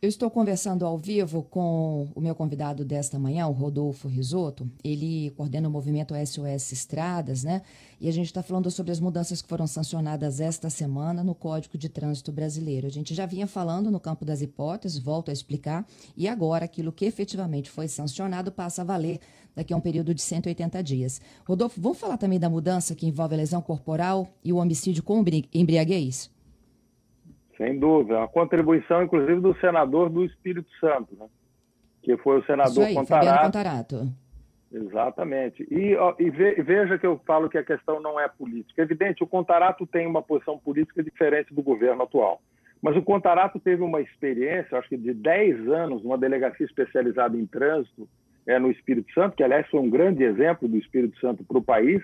Eu 0.00 0.08
estou 0.08 0.30
conversando 0.30 0.86
ao 0.86 0.96
vivo 0.96 1.42
com 1.42 2.06
o 2.14 2.20
meu 2.20 2.32
convidado 2.32 2.84
desta 2.84 3.18
manhã, 3.18 3.48
o 3.48 3.52
Rodolfo 3.52 4.06
Risotto. 4.06 4.70
Ele 4.84 5.30
coordena 5.30 5.68
o 5.68 5.72
movimento 5.72 6.14
SOS 6.14 6.70
Estradas, 6.70 7.42
né? 7.42 7.62
E 8.00 8.08
a 8.08 8.12
gente 8.12 8.26
está 8.26 8.40
falando 8.40 8.70
sobre 8.70 8.92
as 8.92 9.00
mudanças 9.00 9.42
que 9.42 9.48
foram 9.48 9.66
sancionadas 9.66 10.38
esta 10.38 10.70
semana 10.70 11.24
no 11.24 11.34
Código 11.34 11.76
de 11.76 11.88
Trânsito 11.88 12.30
Brasileiro. 12.30 12.86
A 12.86 12.90
gente 12.90 13.12
já 13.12 13.26
vinha 13.26 13.48
falando 13.48 13.90
no 13.90 13.98
campo 13.98 14.24
das 14.24 14.40
hipóteses, 14.40 15.00
volto 15.00 15.30
a 15.30 15.32
explicar, 15.32 15.84
e 16.16 16.28
agora 16.28 16.64
aquilo 16.64 16.92
que 16.92 17.04
efetivamente 17.04 17.68
foi 17.68 17.88
sancionado 17.88 18.52
passa 18.52 18.82
a 18.82 18.84
valer 18.84 19.18
daqui 19.52 19.74
a 19.74 19.76
um 19.76 19.80
período 19.80 20.14
de 20.14 20.22
180 20.22 20.80
dias. 20.80 21.20
Rodolfo, 21.44 21.80
vamos 21.80 21.98
falar 21.98 22.18
também 22.18 22.38
da 22.38 22.48
mudança 22.48 22.94
que 22.94 23.04
envolve 23.04 23.34
a 23.34 23.38
lesão 23.38 23.60
corporal 23.60 24.28
e 24.44 24.52
o 24.52 24.58
homicídio 24.58 25.02
com 25.02 25.24
embriaguez? 25.52 26.30
Sem 27.58 27.78
dúvida. 27.78 28.22
A 28.22 28.28
contribuição, 28.28 29.02
inclusive, 29.02 29.40
do 29.40 29.54
senador 29.58 30.08
do 30.08 30.24
Espírito 30.24 30.70
Santo, 30.80 31.14
né? 31.18 31.26
que 32.02 32.16
foi 32.16 32.38
o 32.38 32.44
senador 32.44 32.84
aí, 32.84 32.94
Contarato. 32.94 33.44
Contarato. 33.44 34.12
Exatamente. 34.72 35.66
E, 35.70 35.96
ó, 35.96 36.14
e 36.18 36.30
ve, 36.30 36.62
veja 36.62 36.98
que 36.98 37.06
eu 37.06 37.20
falo 37.26 37.48
que 37.48 37.58
a 37.58 37.64
questão 37.64 38.00
não 38.00 38.18
é 38.20 38.28
política. 38.28 38.80
É 38.80 38.84
evidente, 38.84 39.24
o 39.24 39.26
Contarato 39.26 39.86
tem 39.86 40.06
uma 40.06 40.22
posição 40.22 40.58
política 40.58 41.02
diferente 41.02 41.52
do 41.52 41.62
governo 41.62 42.02
atual. 42.02 42.40
Mas 42.80 42.96
o 42.96 43.02
Contarato 43.02 43.58
teve 43.58 43.82
uma 43.82 44.00
experiência, 44.00 44.78
acho 44.78 44.88
que 44.88 44.96
de 44.96 45.12
10 45.12 45.68
anos, 45.68 46.02
numa 46.04 46.16
delegacia 46.16 46.64
especializada 46.64 47.36
em 47.36 47.44
trânsito 47.44 48.08
é, 48.46 48.58
no 48.58 48.70
Espírito 48.70 49.12
Santo, 49.12 49.36
que, 49.36 49.42
aliás, 49.42 49.66
foi 49.68 49.80
um 49.80 49.90
grande 49.90 50.22
exemplo 50.22 50.68
do 50.68 50.76
Espírito 50.76 51.18
Santo 51.18 51.42
para 51.44 51.58
o 51.58 51.62
país. 51.62 52.02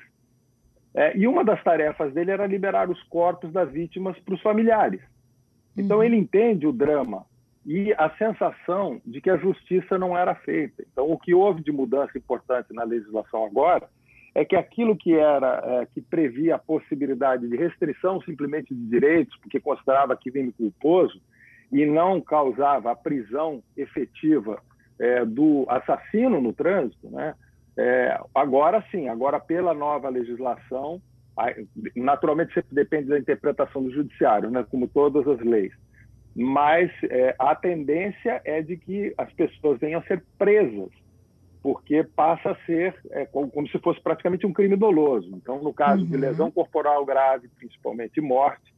É, 0.95 1.17
e 1.17 1.29
uma 1.29 1.45
das 1.45 1.63
tarefas 1.63 2.13
dele 2.13 2.33
era 2.33 2.47
liberar 2.47 2.91
os 2.91 3.01
corpos 3.05 3.53
das 3.53 3.71
vítimas 3.71 4.19
para 4.21 4.35
os 4.35 4.43
familiares. 4.43 5.01
Então 5.77 5.99
uhum. 5.99 6.03
ele 6.03 6.17
entende 6.17 6.67
o 6.67 6.73
drama 6.73 7.25
e 7.67 7.93
a 7.95 8.11
sensação 8.19 9.01
de 9.05 9.21
que 9.21 9.31
a 9.31 9.37
justiça 9.37 9.99
não 9.99 10.17
era 10.17 10.35
feita. 10.35 10.85
Então 10.93 11.11
o 11.11 11.19
que 11.19 11.35
houve 11.35 11.63
de 11.63 11.73
mudança 11.73 12.17
importante 12.17 12.73
na 12.73 12.85
legislação 12.85 13.45
agora 13.45 13.89
é 14.35 14.45
que 14.45 14.57
aquilo 14.57 14.97
que 14.97 15.15
era 15.15 15.63
é, 15.65 15.87
que 15.87 16.01
previa 16.01 16.57
a 16.57 16.59
possibilidade 16.59 17.49
de 17.49 17.57
restrição 17.57 18.21
simplesmente 18.23 18.75
de 18.75 18.87
direitos, 18.87 19.37
porque 19.39 19.61
considerava 19.61 20.17
crime 20.17 20.53
culposo 20.53 21.21
e 21.73 21.87
não 21.87 22.21
causava 22.21 22.91
a 22.91 22.97
prisão 22.97 23.63
efetiva 23.77 24.61
é, 24.99 25.25
do 25.25 25.65
assassino 25.69 26.41
no 26.41 26.53
trânsito, 26.53 27.09
né? 27.11 27.35
É, 27.77 28.21
agora 28.33 28.85
sim, 28.91 29.09
agora 29.09 29.41
pela 29.41 29.75
nova 29.75 30.09
legislação 30.09 31.01
Naturalmente, 31.97 32.55
sempre 32.55 32.75
depende 32.75 33.09
da 33.09 33.19
interpretação 33.19 33.83
do 33.83 33.91
judiciário, 33.91 34.51
né, 34.51 34.65
como 34.71 34.89
todas 34.89 35.27
as 35.27 35.41
leis. 35.41 35.73
Mas 36.35 36.91
é, 37.05 37.35
a 37.39 37.55
tendência 37.55 38.41
é 38.45 38.61
de 38.61 38.77
que 38.77 39.15
as 39.17 39.33
pessoas 39.33 39.79
venham 39.79 40.01
a 40.01 40.05
ser 40.05 40.25
presas, 40.39 40.91
porque 41.63 42.03
passa 42.03 42.51
a 42.51 42.57
ser 42.67 42.95
é, 43.11 43.25
como, 43.27 43.51
como, 43.51 43.69
se 43.69 43.79
fosse 43.79 44.01
praticamente 44.01 44.47
um 44.47 44.53
crime 44.53 44.77
doloso. 44.77 45.31
Então, 45.35 45.63
no 45.63 45.73
caso 45.73 46.03
uhum. 46.03 46.11
de 46.11 46.17
lesão 46.17 46.51
corporal 46.51 47.05
grave, 47.05 47.49
principalmente 47.57 48.21
morte, 48.21 48.75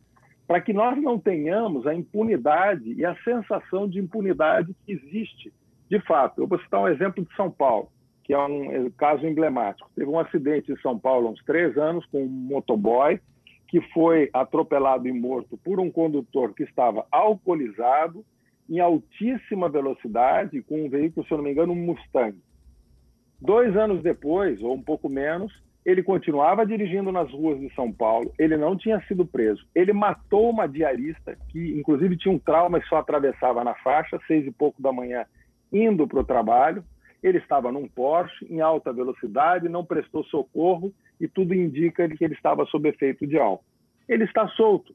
para 0.46 0.60
que 0.60 0.72
nós 0.72 0.96
não 1.00 1.18
tenhamos 1.18 1.86
a 1.86 1.94
impunidade 1.94 2.92
e 2.92 3.04
a 3.04 3.16
sensação 3.24 3.88
de 3.88 3.98
impunidade 3.98 4.74
que 4.84 4.92
existe 4.92 5.52
de 5.90 6.00
fato. 6.00 6.42
Eu 6.42 6.46
vou 6.46 6.58
citar 6.60 6.80
um 6.80 6.88
exemplo 6.88 7.24
de 7.24 7.34
São 7.34 7.50
Paulo 7.50 7.90
que 8.26 8.34
é 8.34 8.38
um 8.38 8.72
é, 8.72 8.90
caso 8.98 9.24
emblemático. 9.24 9.88
Teve 9.94 10.10
um 10.10 10.18
acidente 10.18 10.72
em 10.72 10.76
São 10.78 10.98
Paulo 10.98 11.28
há 11.28 11.30
uns 11.30 11.44
três 11.44 11.78
anos 11.78 12.04
com 12.06 12.24
um 12.24 12.28
motoboy 12.28 13.20
que 13.68 13.80
foi 13.92 14.28
atropelado 14.32 15.06
e 15.06 15.12
morto 15.12 15.56
por 15.58 15.78
um 15.78 15.90
condutor 15.90 16.52
que 16.52 16.64
estava 16.64 17.06
alcoolizado, 17.10 18.24
em 18.68 18.80
altíssima 18.80 19.68
velocidade, 19.68 20.60
com 20.62 20.86
um 20.86 20.90
veículo, 20.90 21.24
se 21.24 21.32
eu 21.32 21.38
não 21.38 21.44
me 21.44 21.52
engano, 21.52 21.72
um 21.72 21.76
Mustang. 21.76 22.36
Dois 23.40 23.76
anos 23.76 24.02
depois, 24.02 24.60
ou 24.60 24.74
um 24.74 24.82
pouco 24.82 25.08
menos, 25.08 25.52
ele 25.84 26.02
continuava 26.02 26.66
dirigindo 26.66 27.12
nas 27.12 27.30
ruas 27.30 27.60
de 27.60 27.72
São 27.74 27.92
Paulo, 27.92 28.32
ele 28.40 28.56
não 28.56 28.76
tinha 28.76 29.00
sido 29.06 29.24
preso. 29.24 29.64
Ele 29.72 29.92
matou 29.92 30.50
uma 30.50 30.66
diarista, 30.66 31.38
que 31.50 31.78
inclusive 31.78 32.16
tinha 32.16 32.34
um 32.34 32.40
trauma 32.40 32.78
e 32.78 32.86
só 32.88 32.96
atravessava 32.96 33.62
na 33.62 33.74
faixa, 33.76 34.18
seis 34.26 34.44
e 34.44 34.50
pouco 34.50 34.82
da 34.82 34.92
manhã, 34.92 35.24
indo 35.72 36.08
para 36.08 36.18
o 36.18 36.24
trabalho. 36.24 36.82
Ele 37.22 37.38
estava 37.38 37.72
num 37.72 37.88
Porsche 37.88 38.46
em 38.48 38.60
alta 38.60 38.92
velocidade, 38.92 39.68
não 39.68 39.84
prestou 39.84 40.24
socorro 40.24 40.92
e 41.20 41.26
tudo 41.26 41.54
indica 41.54 42.08
que 42.08 42.24
ele 42.24 42.34
estava 42.34 42.64
sob 42.66 42.88
efeito 42.88 43.26
de 43.26 43.38
álcool. 43.38 43.64
ele 44.08 44.24
está 44.24 44.46
solto 44.48 44.94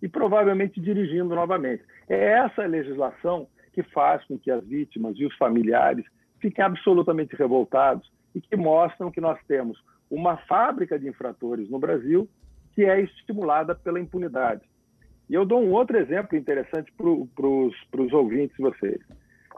e 0.00 0.08
provavelmente 0.08 0.80
dirigindo 0.80 1.34
novamente. 1.34 1.82
É 2.08 2.32
essa 2.32 2.64
legislação 2.66 3.48
que 3.72 3.82
faz 3.82 4.24
com 4.24 4.38
que 4.38 4.50
as 4.50 4.64
vítimas 4.64 5.16
e 5.18 5.24
os 5.24 5.36
familiares 5.36 6.04
fiquem 6.40 6.64
absolutamente 6.64 7.34
revoltados 7.34 8.10
e 8.34 8.40
que 8.40 8.56
mostram 8.56 9.10
que 9.10 9.20
nós 9.20 9.38
temos 9.46 9.82
uma 10.10 10.36
fábrica 10.36 10.98
de 10.98 11.08
infratores 11.08 11.68
no 11.68 11.78
Brasil 11.78 12.28
que 12.74 12.84
é 12.84 13.00
estimulada 13.00 13.74
pela 13.74 13.98
impunidade. 13.98 14.62
E 15.28 15.34
eu 15.34 15.44
dou 15.44 15.60
um 15.60 15.72
outro 15.72 15.98
exemplo 15.98 16.38
interessante 16.38 16.92
para 16.96 18.02
os 18.02 18.12
ouvintes 18.12 18.56
vocês. 18.56 19.00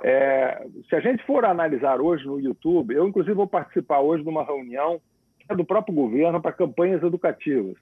É, 0.03 0.67
se 0.89 0.97
a 0.97 1.01
gente 1.01 1.25
for 1.25 1.45
analisar 1.45 2.01
hoje 2.01 2.27
no 2.27 2.41
YouTube, 2.41 2.95
eu 2.95 3.07
inclusive 3.07 3.35
vou 3.35 3.47
participar 3.47 4.01
hoje 4.01 4.23
de 4.23 4.29
uma 4.29 4.45
reunião 4.45 5.01
é 5.49 5.57
do 5.57 5.65
próprio 5.65 5.95
governo 5.95 6.41
para 6.41 6.53
campanhas 6.53 7.03
educativas. 7.03 7.75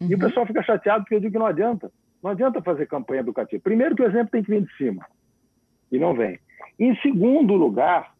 Uhum. 0.00 0.08
E 0.08 0.14
o 0.14 0.18
uhum. 0.18 0.18
pessoal 0.18 0.46
fica 0.46 0.62
chateado 0.62 1.04
porque 1.04 1.14
eu 1.14 1.20
digo 1.20 1.32
que 1.32 1.38
não 1.38 1.46
adianta. 1.46 1.90
Não 2.22 2.30
adianta 2.30 2.60
fazer 2.60 2.86
campanha 2.86 3.20
educativa. 3.20 3.62
Primeiro 3.62 3.96
que 3.96 4.02
o 4.02 4.06
exemplo 4.06 4.30
tem 4.30 4.42
que 4.42 4.50
vir 4.50 4.62
de 4.62 4.76
cima. 4.76 5.06
E 5.90 5.98
não 5.98 6.14
vem. 6.14 6.38
Em 6.78 6.94
segundo 6.96 7.54
lugar, 7.54 8.12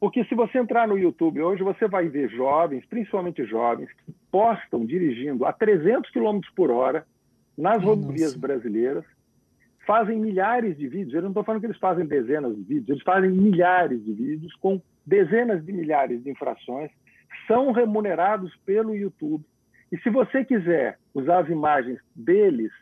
porque 0.00 0.24
se 0.24 0.34
você 0.34 0.58
entrar 0.58 0.88
no 0.88 0.98
YouTube 0.98 1.40
hoje, 1.40 1.62
você 1.62 1.86
vai 1.86 2.08
ver 2.08 2.28
jovens, 2.28 2.84
principalmente 2.86 3.44
jovens, 3.44 3.88
que 4.04 4.12
postam 4.30 4.84
dirigindo 4.84 5.46
a 5.46 5.52
300 5.52 6.10
km 6.10 6.40
por 6.56 6.70
hora 6.70 7.06
nas 7.56 7.82
rodovias 7.82 8.34
brasileiras, 8.34 9.04
fazem 9.86 10.18
milhares 10.18 10.76
de 10.76 10.88
vídeos. 10.88 11.14
Eu 11.14 11.22
não 11.22 11.30
estou 11.30 11.44
falando 11.44 11.60
que 11.60 11.66
eles 11.66 11.78
fazem 11.78 12.06
dezenas 12.06 12.54
de 12.54 12.62
vídeos, 12.62 12.88
eles 12.88 13.02
fazem 13.02 13.30
milhares 13.30 14.04
de 14.04 14.12
vídeos 14.12 14.54
com 14.56 14.80
dezenas 15.06 15.64
de 15.64 15.72
milhares 15.72 16.22
de 16.22 16.30
infrações, 16.30 16.90
são 17.46 17.72
remunerados 17.72 18.54
pelo 18.64 18.94
YouTube. 18.94 19.44
E 19.92 19.98
se 19.98 20.10
você 20.10 20.44
quiser 20.44 20.98
usar 21.12 21.40
as 21.40 21.48
imagens 21.48 21.98
deles 22.14 22.72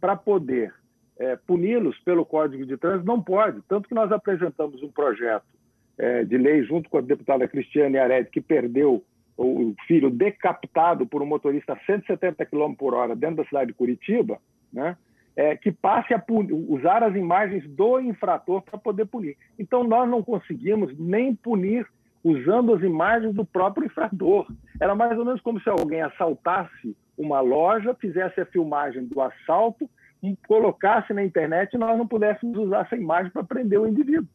para 0.00 0.14
poder 0.16 0.72
é, 1.18 1.36
puni-los 1.36 1.98
pelo 2.00 2.24
Código 2.24 2.64
de 2.64 2.76
Trânsito, 2.76 3.06
não 3.06 3.22
pode. 3.22 3.60
Tanto 3.68 3.88
que 3.88 3.94
nós 3.94 4.10
apresentamos 4.12 4.82
um 4.82 4.90
projeto 4.90 5.44
é, 5.98 6.24
de 6.24 6.38
lei 6.38 6.62
junto 6.64 6.88
com 6.88 6.98
a 6.98 7.02
deputada 7.02 7.48
Cristiane 7.48 7.98
Ared, 7.98 8.30
que 8.30 8.40
perdeu 8.40 9.04
o 9.36 9.74
filho 9.86 10.10
decapitado 10.10 11.06
por 11.06 11.22
um 11.22 11.26
motorista 11.26 11.72
a 11.72 11.78
170 11.86 12.44
km 12.44 12.74
por 12.74 12.94
hora 12.94 13.16
dentro 13.16 13.36
da 13.36 13.44
cidade 13.44 13.68
de 13.68 13.76
Curitiba, 13.76 14.38
né? 14.72 14.96
É, 15.40 15.56
que 15.56 15.72
passe 15.72 16.12
a 16.12 16.18
punir, 16.18 16.52
usar 16.52 17.02
as 17.02 17.16
imagens 17.16 17.66
do 17.66 17.98
infrator 17.98 18.60
para 18.60 18.76
poder 18.76 19.06
punir. 19.06 19.38
Então, 19.58 19.82
nós 19.82 20.06
não 20.06 20.22
conseguimos 20.22 20.94
nem 20.98 21.34
punir 21.34 21.86
usando 22.22 22.74
as 22.74 22.82
imagens 22.82 23.34
do 23.34 23.42
próprio 23.42 23.86
infrator. 23.86 24.46
Era 24.78 24.94
mais 24.94 25.18
ou 25.18 25.24
menos 25.24 25.40
como 25.40 25.58
se 25.58 25.70
alguém 25.70 26.02
assaltasse 26.02 26.94
uma 27.16 27.40
loja, 27.40 27.94
fizesse 27.94 28.38
a 28.38 28.44
filmagem 28.44 29.06
do 29.06 29.18
assalto, 29.18 29.88
colocasse 30.46 31.14
na 31.14 31.24
internet 31.24 31.72
e 31.72 31.78
nós 31.78 31.96
não 31.96 32.06
pudéssemos 32.06 32.58
usar 32.58 32.84
essa 32.84 32.96
imagem 32.96 33.32
para 33.32 33.42
prender 33.42 33.80
o 33.80 33.88
indivíduo. 33.88 34.28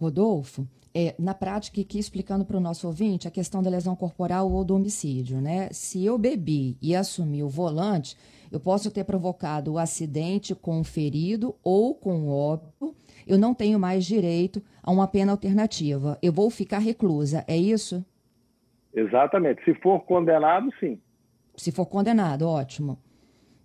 Rodolfo, 0.00 0.68
é, 0.94 1.16
na 1.18 1.34
prática, 1.34 1.80
aqui 1.80 1.98
explicando 1.98 2.44
para 2.44 2.58
o 2.58 2.60
nosso 2.60 2.86
ouvinte 2.86 3.26
a 3.26 3.30
questão 3.32 3.60
da 3.60 3.70
lesão 3.70 3.96
corporal 3.96 4.48
ou 4.52 4.64
do 4.64 4.76
homicídio, 4.76 5.40
né? 5.40 5.68
Se 5.72 6.04
eu 6.04 6.16
bebi 6.16 6.78
e 6.80 6.94
assumi 6.94 7.42
o 7.42 7.48
volante, 7.48 8.16
eu 8.50 8.60
posso 8.60 8.90
ter 8.90 9.04
provocado 9.04 9.72
o 9.72 9.78
acidente 9.78 10.54
com 10.54 10.80
o 10.80 10.84
ferido 10.84 11.54
ou 11.62 11.94
com 11.94 12.28
óbito, 12.28 12.94
eu 13.26 13.38
não 13.38 13.54
tenho 13.54 13.78
mais 13.78 14.04
direito 14.04 14.62
a 14.82 14.90
uma 14.90 15.06
pena 15.06 15.32
alternativa. 15.32 16.18
Eu 16.22 16.32
vou 16.32 16.50
ficar 16.50 16.78
reclusa, 16.78 17.44
é 17.48 17.56
isso? 17.56 18.04
Exatamente. 18.94 19.64
Se 19.64 19.74
for 19.74 20.00
condenado, 20.00 20.70
sim. 20.78 21.00
Se 21.56 21.72
for 21.72 21.86
condenado, 21.86 22.46
ótimo 22.46 22.98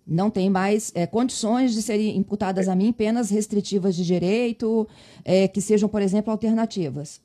não 0.06 0.30
tem 0.30 0.50
mais 0.50 0.92
é, 0.94 1.06
condições 1.06 1.72
de 1.72 1.82
serem 1.82 2.16
imputadas 2.16 2.68
a 2.68 2.74
mim 2.74 2.92
penas 2.92 3.30
restritivas 3.30 3.94
de 3.94 4.04
direito, 4.04 4.86
é, 5.24 5.46
que 5.48 5.60
sejam, 5.60 5.88
por 5.88 6.02
exemplo, 6.02 6.30
alternativas. 6.30 7.22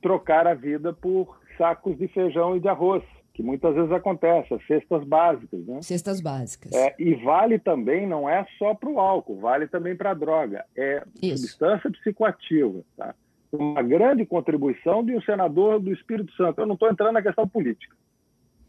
Trocar 0.00 0.46
a 0.46 0.54
vida 0.54 0.92
por 0.92 1.38
sacos 1.58 1.96
de 1.98 2.08
feijão 2.08 2.56
e 2.56 2.60
de 2.60 2.68
arroz, 2.68 3.02
que 3.34 3.42
muitas 3.42 3.74
vezes 3.74 3.90
acontece, 3.90 4.54
as 4.54 4.64
cestas 4.64 5.04
básicas. 5.04 5.66
Né? 5.66 5.82
Cestas 5.82 6.20
básicas. 6.20 6.72
É, 6.72 6.94
e 6.98 7.14
vale 7.16 7.58
também, 7.58 8.06
não 8.06 8.28
é 8.28 8.46
só 8.58 8.74
para 8.74 8.88
o 8.88 9.00
álcool, 9.00 9.40
vale 9.40 9.66
também 9.66 9.96
para 9.96 10.12
a 10.12 10.14
droga. 10.14 10.64
É 10.76 11.02
Isso. 11.20 11.38
substância 11.38 11.90
psicoativa. 11.90 12.80
Tá? 12.96 13.12
Uma 13.52 13.82
grande 13.82 14.24
contribuição 14.24 15.04
de 15.04 15.16
um 15.16 15.20
senador 15.20 15.80
do 15.80 15.92
Espírito 15.92 16.32
Santo. 16.36 16.60
Eu 16.60 16.66
não 16.66 16.74
estou 16.74 16.88
entrando 16.88 17.12
na 17.12 17.22
questão 17.22 17.46
política 17.46 17.94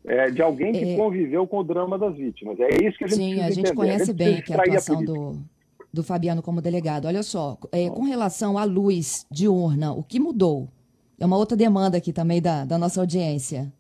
é, 0.04 0.32
de 0.32 0.42
alguém 0.42 0.72
que 0.72 0.94
é... 0.94 0.96
conviveu 0.98 1.46
com 1.48 1.60
o 1.60 1.64
drama 1.64 1.98
das 1.98 2.16
vítimas. 2.16 2.60
É 2.60 2.84
isso 2.84 2.98
que 2.98 3.06
a 3.06 3.08
gente 3.08 3.18
Sim, 3.18 3.42
a 3.42 3.50
gente 3.50 3.60
entender. 3.60 3.76
conhece 3.76 4.04
a 4.04 4.06
gente 4.08 4.16
bem 4.16 4.44
a 4.50 4.62
atuação 4.62 5.00
a 5.00 5.04
do, 5.04 5.40
do 5.94 6.04
Fabiano 6.04 6.42
como 6.42 6.60
delegado. 6.60 7.06
Olha 7.06 7.22
só, 7.22 7.56
é, 7.72 7.88
com 7.90 8.04
relação 8.04 8.58
à 8.58 8.64
luz 8.64 9.28
diurna, 9.32 9.94
o 9.94 10.04
que 10.04 10.20
mudou? 10.20 10.70
É 11.20 11.26
uma 11.26 11.38
outra 11.38 11.56
demanda 11.56 11.98
aqui 11.98 12.12
também 12.12 12.42
da, 12.42 12.66
da 12.66 12.80
nossa 12.80 13.00
audiência. 13.00 13.72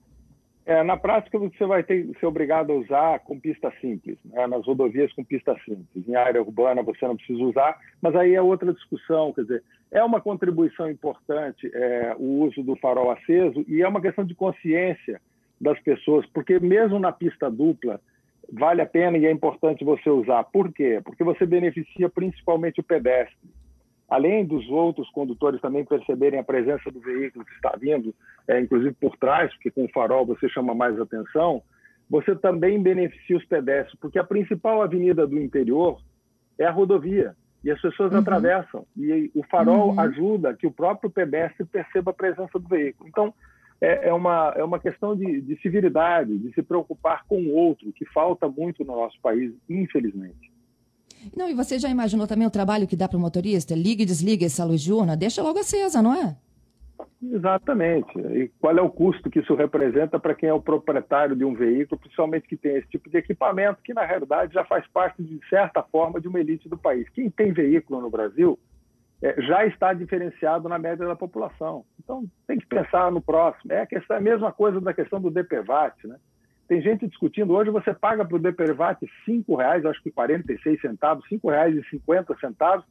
É, 0.66 0.82
na 0.82 0.98
prática, 0.98 1.38
você 1.38 1.64
vai 1.64 1.84
ter, 1.84 2.10
ser 2.20 2.26
obrigado 2.26 2.72
a 2.72 2.76
usar 2.76 3.20
com 3.20 3.40
pista 3.40 3.72
simples, 3.80 4.18
né? 4.26 4.48
nas 4.48 4.66
rodovias 4.66 5.14
com 5.14 5.24
pista 5.24 5.56
simples. 5.64 6.08
Em 6.08 6.16
área 6.16 6.42
urbana 6.42 6.82
você 6.82 7.08
não 7.08 7.16
precisa 7.16 7.44
usar, 7.44 7.78
mas 8.02 8.16
aí 8.16 8.34
é 8.34 8.42
outra 8.42 8.74
discussão. 8.74 9.32
Quer 9.32 9.42
dizer, 9.44 9.64
é 9.92 10.04
uma 10.04 10.20
contribuição 10.20 10.90
importante 10.90 11.70
é, 11.72 12.16
o 12.18 12.46
uso 12.46 12.64
do 12.64 12.76
farol 12.78 13.12
aceso 13.12 13.64
e 13.68 13.84
é 13.84 13.88
uma 13.88 14.02
questão 14.02 14.26
de 14.26 14.34
consciência 14.34 15.22
das 15.62 15.80
pessoas, 15.82 16.26
porque 16.34 16.60
mesmo 16.60 16.98
na 16.98 17.12
pista 17.12 17.50
dupla, 17.50 18.02
vale 18.52 18.82
a 18.82 18.88
pena 18.88 19.18
e 19.20 19.26
é 19.28 19.32
importante 19.32 19.86
você 19.86 20.10
usar. 20.10 20.44
Por 20.46 20.74
quê? 20.74 21.00
Porque 21.04 21.24
você 21.24 21.46
beneficia 21.46 22.10
principalmente 22.10 22.80
o 22.80 22.84
pedestre. 22.84 23.38
Além 24.08 24.46
dos 24.46 24.70
outros 24.70 25.10
condutores 25.10 25.60
também 25.62 25.84
perceberem 25.84 26.40
a 26.40 26.44
presença 26.44 26.92
do 26.92 27.00
veículo 27.00 27.44
que 27.44 27.54
está 27.54 27.76
vindo, 27.80 28.14
é, 28.48 28.60
inclusive 28.60 28.94
por 28.94 29.18
trás, 29.18 29.52
porque 29.56 29.72
com 29.72 29.86
o 29.86 29.92
farol 29.92 30.26
você 30.26 30.48
chama 30.48 30.76
mais 30.76 31.00
atenção, 31.00 31.64
você 32.10 32.36
também 32.36 32.82
beneficia 32.82 33.36
os 33.36 33.46
pedestres, 33.46 34.00
porque 34.00 34.20
a 34.20 34.24
principal 34.24 34.82
avenida 34.82 35.26
do 35.26 35.40
interior 35.40 36.00
é 36.60 36.66
a 36.66 36.72
rodovia 36.72 37.36
e 37.64 37.72
as 37.72 37.82
pessoas 37.82 38.14
uhum. 38.14 38.20
atravessam. 38.20 38.86
E 38.96 39.32
o 39.34 39.44
farol 39.44 39.90
uhum. 39.90 40.00
ajuda 40.00 40.54
que 40.54 40.68
o 40.68 40.72
próprio 40.72 41.10
pedestre 41.10 41.66
perceba 41.66 42.12
a 42.12 42.14
presença 42.14 42.60
do 42.60 42.68
veículo. 42.68 43.10
Então, 43.10 43.34
é, 43.82 44.10
é, 44.10 44.14
uma, 44.14 44.54
é 44.56 44.64
uma 44.64 44.80
questão 44.80 45.16
de, 45.16 45.42
de 45.42 45.60
civilidade, 45.62 46.38
de 46.38 46.54
se 46.54 46.62
preocupar 46.62 47.26
com 47.28 47.42
o 47.42 47.54
outro, 47.54 47.92
que 47.92 48.06
falta 48.06 48.48
muito 48.48 48.86
no 48.86 48.96
nosso 48.96 49.20
país, 49.20 49.52
infelizmente. 49.68 50.54
Não, 51.36 51.50
e 51.50 51.54
você 51.54 51.80
já 51.80 51.90
imaginou 51.90 52.28
também 52.28 52.48
o 52.48 52.52
trabalho 52.52 52.88
que 52.88 52.96
dá 52.96 53.08
para 53.08 53.18
o 53.18 53.22
motorista? 53.22 53.74
Liga 53.74 54.04
e 54.04 54.06
desliga 54.06 54.46
essa 54.46 54.66
luz 54.66 54.82
diurna, 54.82 55.16
deixa 55.16 55.42
logo 55.42 55.60
acesa, 55.60 56.02
não 56.02 56.14
é? 56.14 56.36
Exatamente. 57.22 58.18
E 58.20 58.50
qual 58.60 58.78
é 58.78 58.82
o 58.82 58.90
custo 58.90 59.30
que 59.30 59.40
isso 59.40 59.56
representa 59.56 60.20
para 60.20 60.36
quem 60.36 60.50
é 60.50 60.54
o 60.54 60.62
proprietário 60.62 61.36
de 61.36 61.44
um 61.44 61.54
veículo, 61.54 62.00
principalmente 62.00 62.48
que 62.48 62.58
tem 62.58 62.76
esse 62.76 62.88
tipo 62.88 63.10
de 63.10 63.18
equipamento, 63.18 63.82
que 63.84 63.94
na 63.94 64.06
realidade 64.06 64.54
já 64.54 64.64
faz 64.66 64.86
parte, 64.88 65.24
de 65.24 65.40
certa 65.50 65.82
forma, 65.84 66.22
de 66.22 66.28
uma 66.28 66.40
elite 66.40 66.70
do 66.70 66.78
país. 66.78 67.08
Quem 67.10 67.30
tem 67.30 67.52
veículo 67.52 68.02
no 68.02 68.10
Brasil 68.10 68.60
é, 69.22 69.42
já 69.42 69.66
está 69.66 69.94
diferenciado 69.94 70.70
na 70.70 70.78
média 70.78 71.06
da 71.06 71.16
população. 71.16 71.86
Então, 72.04 72.26
tem 72.46 72.60
que 72.60 72.68
pensar 72.68 73.12
no 73.12 73.22
próximo. 73.22 73.74
É 73.74 73.82
a, 73.82 73.88
questão, 73.88 74.18
é 74.18 74.20
a 74.20 74.24
mesma 74.24 74.52
coisa 74.52 74.80
da 74.80 74.94
questão 74.94 75.20
do 75.20 75.32
DPVAT. 75.32 76.08
Né? 76.08 76.18
Tem 76.68 76.82
gente 76.82 77.08
discutindo, 77.08 77.54
hoje 77.54 77.70
você 77.70 77.94
paga 77.94 78.26
para 78.26 78.36
o 78.36 78.40
DPVAT 78.40 79.00
R$ 79.28 79.44
reais, 79.56 79.86
acho 79.86 80.02
que 80.02 80.10
46 80.10 80.82
centavos, 80.82 81.24
R$ 81.30 81.40
reais 81.44 81.76
e 81.76 81.84
50 81.90 82.36
centavos, 82.40 82.86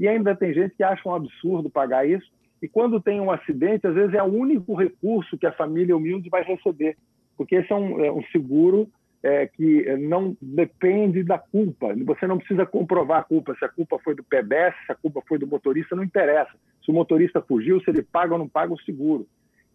e 0.00 0.08
ainda 0.08 0.34
tem 0.34 0.54
gente 0.54 0.74
que 0.74 0.82
acha 0.82 1.06
um 1.06 1.14
absurdo 1.14 1.68
pagar 1.68 2.08
isso. 2.08 2.30
E 2.62 2.68
quando 2.68 3.00
tem 3.00 3.20
um 3.20 3.30
acidente, 3.30 3.86
às 3.86 3.94
vezes 3.94 4.14
é 4.14 4.22
o 4.22 4.26
único 4.26 4.74
recurso 4.74 5.36
que 5.36 5.46
a 5.46 5.52
família 5.52 5.96
humilde 5.96 6.30
vai 6.30 6.42
receber, 6.42 6.96
porque 7.36 7.56
esse 7.56 7.70
é 7.70 7.76
um, 7.76 8.04
é 8.04 8.10
um 8.10 8.22
seguro 8.32 8.88
é, 9.22 9.46
que 9.46 9.84
não 9.96 10.36
depende 10.40 11.22
da 11.22 11.38
culpa. 11.38 11.94
Você 12.06 12.26
não 12.26 12.38
precisa 12.38 12.64
comprovar 12.64 13.20
a 13.20 13.24
culpa, 13.24 13.54
se 13.58 13.64
a 13.64 13.68
culpa 13.68 13.98
foi 13.98 14.14
do 14.14 14.24
PBS, 14.24 14.74
se 14.86 14.92
a 14.92 14.94
culpa 14.94 15.20
foi 15.28 15.38
do 15.38 15.46
motorista, 15.46 15.94
não 15.94 16.04
interessa. 16.04 16.52
Se 16.84 16.90
o 16.90 16.94
motorista 16.94 17.42
fugiu, 17.42 17.80
se 17.80 17.90
ele 17.90 18.02
paga 18.02 18.32
ou 18.32 18.38
não 18.38 18.48
paga 18.48 18.72
o 18.72 18.80
seguro. 18.80 19.26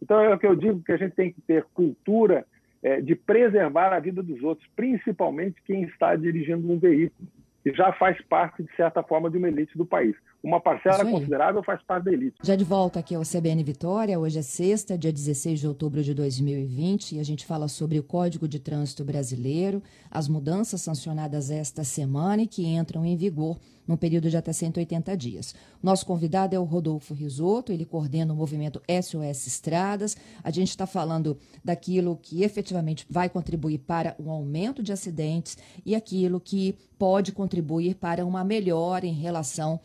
Então 0.02 0.20
é 0.20 0.34
o 0.34 0.40
que 0.40 0.48
eu 0.48 0.56
digo 0.56 0.82
que 0.84 0.92
a 0.92 0.98
gente 0.98 1.14
tem 1.14 1.32
que 1.32 1.42
ter 1.42 1.66
cultura 1.74 2.46
é, 2.84 3.02
de 3.02 3.16
preservar 3.16 3.94
a 3.94 4.00
vida 4.00 4.22
dos 4.22 4.44
outros, 4.44 4.68
principalmente 4.76 5.62
quem 5.66 5.84
está 5.84 6.16
dirigindo 6.16 6.70
um 6.72 6.78
veículo, 6.78 7.28
que 7.64 7.74
já 7.74 7.94
faz 7.94 8.22
parte, 8.24 8.62
de 8.62 8.76
certa 8.76 9.02
forma, 9.02 9.30
de 9.30 9.38
uma 9.38 9.48
elite 9.48 9.78
do 9.78 9.86
país. 9.86 10.16
Uma 10.44 10.60
parcela 10.60 11.06
considerável 11.10 11.64
faz 11.64 11.82
parte 11.84 12.04
da 12.04 12.12
elite. 12.12 12.36
Já 12.44 12.56
de 12.56 12.66
volta 12.66 13.00
aqui 13.00 13.16
ao 13.16 13.22
CBN 13.24 13.64
Vitória, 13.64 14.20
hoje 14.20 14.40
é 14.40 14.42
sexta, 14.42 14.98
dia 14.98 15.12
16 15.12 15.62
de 15.62 15.68
outubro 15.68 16.04
de 16.04 16.14
2020, 16.14 17.16
e 17.16 17.20
a 17.20 17.24
gente 17.24 17.46
fala 17.46 17.70
sobre 17.70 17.98
o 17.98 18.04
Código 18.04 18.46
de 18.46 18.60
Trânsito 18.60 19.06
Brasileiro, 19.06 19.82
as 20.12 20.28
mudanças 20.28 20.82
sancionadas 20.82 21.50
esta 21.50 21.86
semana 21.86 22.42
e 22.42 22.48
que 22.48 22.66
entram 22.66 23.06
em 23.06 23.16
vigor 23.16 23.58
num 23.88 23.98
período 23.98 24.30
de 24.30 24.38
até 24.38 24.52
180 24.52 25.16
dias. 25.16 25.56
Nosso 25.82 26.06
convidado 26.06 26.56
é 26.56 26.60
o 26.60 26.64
Rodolfo 26.64 27.14
Risotto, 27.14 27.72
ele 27.72 27.86
coordena 27.86 28.34
o 28.34 28.36
movimento 28.36 28.82
SOS 28.90 29.48
Estradas. 29.48 30.16
A 30.44 30.50
gente 30.50 30.70
está 30.70 30.86
falando 30.86 31.38
daquilo 31.64 32.18
que 32.22 32.44
efetivamente 32.44 33.06
vai 33.10 33.30
contribuir 33.30 33.80
para 33.80 34.16
um 34.20 34.30
aumento 34.30 34.82
de 34.82 34.94
acidentes 34.94 35.58
e 35.86 35.96
aquilo 35.96 36.40
que 36.40 36.76
pode 36.98 37.34
contribuir 37.34 37.96
para 37.96 38.26
uma 38.26 38.44
melhora 38.44 39.06
em 39.06 39.14
relação 39.14 39.80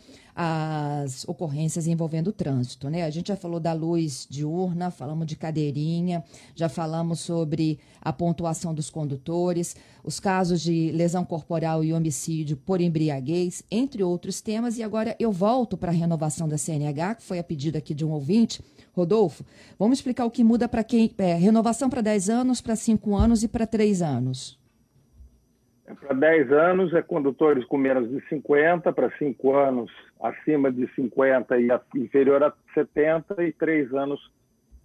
às 0.49 1.29
ocorrências 1.29 1.87
envolvendo 1.87 2.29
o 2.29 2.33
trânsito. 2.33 2.89
Né? 2.89 3.05
A 3.05 3.11
gente 3.11 3.29
já 3.29 3.37
falou 3.37 3.61
da 3.61 3.73
luz 3.73 4.27
diurna, 4.29 4.91
falamos 4.91 5.27
de 5.27 5.37
cadeirinha, 5.37 6.25
já 6.55 6.69
falamos 6.69 7.21
sobre 7.21 7.79
a 8.01 8.13
pontuação 8.13 8.73
dos 8.73 8.89
condutores, 8.89 9.77
os 10.03 10.19
casos 10.19 10.61
de 10.63 10.91
lesão 10.93 11.25
corporal 11.25 11.85
e 11.85 11.93
homicídio 11.93 12.57
por 12.57 12.81
embriaguez, 12.81 13.63
entre 13.71 14.03
outros 14.03 14.41
temas. 14.41 14.79
E 14.79 14.83
agora 14.83 15.15
eu 15.19 15.31
volto 15.31 15.77
para 15.77 15.91
a 15.91 15.95
renovação 15.95 16.49
da 16.49 16.57
CNH, 16.57 17.17
que 17.17 17.23
foi 17.23 17.39
a 17.39 17.45
pedido 17.45 17.77
aqui 17.77 17.95
de 17.95 18.05
um 18.05 18.11
ouvinte. 18.11 18.63
Rodolfo, 18.93 19.45
vamos 19.79 19.99
explicar 19.99 20.25
o 20.25 20.31
que 20.31 20.43
muda 20.43 20.69
para 20.69 20.83
quem. 20.83 21.13
É, 21.19 21.35
renovação 21.35 21.89
para 21.89 22.01
10 22.01 22.31
anos, 22.31 22.61
para 22.61 22.75
5 22.75 23.15
anos 23.15 23.43
e 23.43 23.49
para 23.49 23.67
3 23.67 24.03
anos. 24.03 24.58
É 25.89 25.95
para 25.95 26.15
10 26.15 26.53
anos 26.53 26.93
é 26.93 27.01
condutores 27.01 27.65
com 27.65 27.79
menos 27.79 28.11
de 28.11 28.21
50, 28.29 28.93
para 28.93 29.11
5 29.17 29.57
anos 29.57 29.91
acima 30.21 30.71
de 30.71 30.87
50 30.95 31.59
e 31.59 31.69
inferior 31.97 32.43
a 32.43 32.53
70, 32.75 33.43
e 33.43 33.53
3 33.53 33.95
anos 33.95 34.21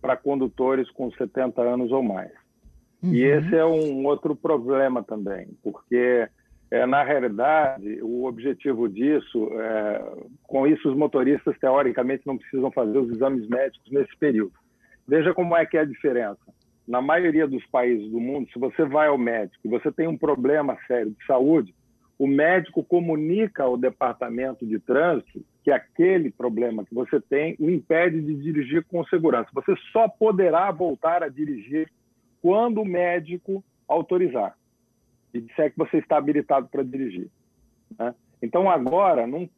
para 0.02 0.16
condutores 0.16 0.90
com 0.92 1.12
70 1.12 1.62
anos 1.62 1.92
ou 1.92 2.02
mais. 2.02 2.32
Uhum. 3.04 3.14
E 3.14 3.22
esse 3.22 3.54
é 3.54 3.66
um 3.66 4.06
outro 4.06 4.34
problema 4.34 5.04
também, 5.04 5.50
porque, 5.62 6.30
é, 6.72 6.86
na 6.86 7.04
realidade, 7.04 8.02
o 8.02 8.24
objetivo 8.24 8.88
disso, 8.88 9.50
é, 9.60 10.02
com 10.44 10.66
isso, 10.66 10.90
os 10.90 10.96
motoristas, 10.96 11.60
teoricamente, 11.60 12.26
não 12.26 12.38
precisam 12.38 12.72
fazer 12.72 12.98
os 12.98 13.10
exames 13.10 13.46
médicos 13.50 13.92
nesse 13.92 14.16
período. 14.18 14.54
Veja 15.06 15.34
como 15.34 15.54
é 15.58 15.66
que 15.66 15.76
é 15.76 15.82
a 15.82 15.86
diferença 15.86 16.40
na 16.88 17.02
maioria 17.02 17.48
dos 17.48 17.66
países 17.68 18.10
do 18.10 18.20
mundo, 18.20 18.50
se 18.52 18.60
você 18.60 18.84
vai 18.86 19.08
ao 19.08 19.18
médico 19.18 19.60
e 19.66 19.70
você 19.70 19.92
tem 19.92 20.08
um 20.08 20.18
problema 20.18 20.78
sério 20.88 21.12
de 21.12 21.26
saúde, 21.26 21.74
o 22.20 22.28
médico 22.28 22.84
comunica 22.84 23.64
ao 23.64 23.78
departamento 23.78 24.66
de 24.66 24.80
trânsito 24.80 25.44
que 25.64 25.72
aquele 25.72 26.30
problema 26.30 26.86
que 26.86 26.94
você 26.94 27.20
tem 27.20 27.56
o 27.60 27.70
impede 27.70 28.22
de 28.22 28.36
dirigir 28.36 28.84
com 28.86 29.04
segurança. 29.06 29.50
Você 29.54 29.74
só 29.92 30.08
poderá 30.08 30.70
voltar 30.72 31.24
a 31.24 31.30
dirigir 31.30 31.90
quando 32.42 32.82
o 32.82 32.86
médico 32.86 33.64
autorizar 33.88 34.56
e 35.34 35.42
disser 35.42 35.72
que 35.72 35.78
você 35.78 35.98
está 35.98 36.18
habilitado 36.18 36.68
para 36.68 36.84
dirigir. 36.84 37.30
Né? 37.98 38.14
Então, 38.44 38.70
agora, 38.70 39.26
não, 39.26 39.50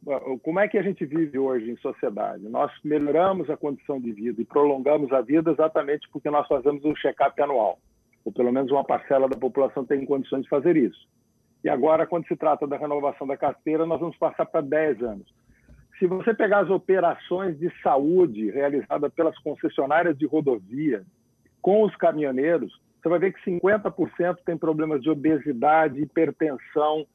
como 0.44 0.60
é 0.60 0.68
que 0.68 0.78
a 0.78 0.84
gente 0.84 1.04
vive 1.08 1.40
hoje 1.40 1.72
em 1.72 1.78
sociedade? 1.78 2.48
Nós 2.48 2.72
melhoramos 2.84 3.50
a 3.50 3.58
condição 3.58 4.00
de 4.00 4.12
vida 4.12 4.40
e 4.40 4.46
prolongamos 4.46 5.12
a 5.12 5.22
vida 5.22 5.50
exatamente 5.50 6.08
porque 6.12 6.30
nós 6.30 6.48
fazemos 6.48 6.86
um 6.86 6.96
check-up 6.96 7.42
anual, 7.42 7.80
ou 8.24 8.32
pelo 8.32 8.52
menos 8.52 8.70
uma 8.72 8.84
parcela 8.84 9.28
da 9.28 9.36
população 9.36 9.84
tem 9.84 10.06
condições 10.06 10.44
de 10.44 10.50
fazer 10.50 10.78
isso. 10.78 11.08
E 11.64 11.70
agora, 11.70 12.06
quando 12.06 12.28
se 12.28 12.36
trata 12.36 12.68
da 12.68 12.78
renovação 12.78 13.26
da 13.26 13.36
carteira, 13.36 13.88
nós 13.88 14.00
vamos 14.00 14.16
passar 14.18 14.46
para 14.46 14.62
10 14.62 15.02
anos. 15.02 15.34
Se 15.98 16.06
você 16.06 16.32
pegar 16.36 16.60
as 16.60 16.70
operações 16.70 17.58
de 17.58 17.72
saúde 17.82 18.52
realizadas 18.52 19.12
pelas 19.16 19.36
concessionárias 19.40 20.16
de 20.16 20.28
rodovia 20.28 21.02
com 21.60 21.84
os 21.84 21.96
caminhoneiros, 21.96 22.72
você 23.02 23.10
vai 23.10 23.18
ver 23.18 23.34
que 23.34 23.50
50% 23.50 24.38
tem 24.46 24.56
problemas 24.56 25.02
de 25.02 25.10
obesidade, 25.10 26.04
hipertensão, 26.04 27.08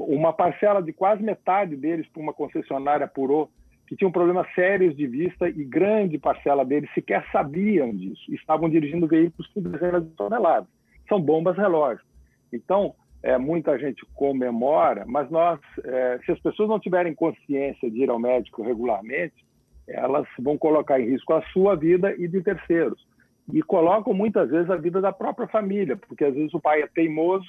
uma 0.00 0.32
parcela 0.32 0.82
de 0.82 0.92
quase 0.92 1.22
metade 1.22 1.76
deles 1.76 2.06
para 2.08 2.22
uma 2.22 2.32
concessionária 2.32 3.04
apurou 3.04 3.50
que 3.86 3.96
tinham 3.96 4.10
problemas 4.10 4.46
sérios 4.54 4.96
de 4.96 5.06
vista 5.06 5.48
e 5.48 5.64
grande 5.64 6.18
parcela 6.18 6.64
deles 6.64 6.88
sequer 6.94 7.24
sabiam 7.30 7.94
disso. 7.94 8.32
Estavam 8.32 8.70
dirigindo 8.70 9.06
veículos 9.06 9.46
com 9.52 9.60
dezenas 9.60 10.02
de 10.02 10.10
toneladas. 10.10 10.68
São 11.08 11.20
bombas 11.20 11.56
relógio. 11.56 12.02
Então, 12.50 12.94
é, 13.22 13.36
muita 13.36 13.78
gente 13.78 14.04
comemora, 14.14 15.04
mas 15.06 15.30
nós, 15.30 15.60
é, 15.84 16.18
se 16.24 16.32
as 16.32 16.40
pessoas 16.40 16.68
não 16.68 16.80
tiverem 16.80 17.14
consciência 17.14 17.90
de 17.90 18.02
ir 18.02 18.08
ao 18.08 18.18
médico 18.18 18.62
regularmente, 18.62 19.44
elas 19.86 20.26
vão 20.38 20.56
colocar 20.56 20.98
em 21.00 21.10
risco 21.10 21.34
a 21.34 21.42
sua 21.52 21.76
vida 21.76 22.14
e 22.16 22.26
de 22.26 22.42
terceiros. 22.42 23.06
E 23.52 23.60
colocam 23.62 24.14
muitas 24.14 24.48
vezes 24.48 24.70
a 24.70 24.76
vida 24.76 25.00
da 25.00 25.12
própria 25.12 25.48
família, 25.48 25.96
porque 25.96 26.24
às 26.24 26.34
vezes 26.34 26.54
o 26.54 26.60
pai 26.60 26.82
é 26.82 26.86
teimoso, 26.86 27.46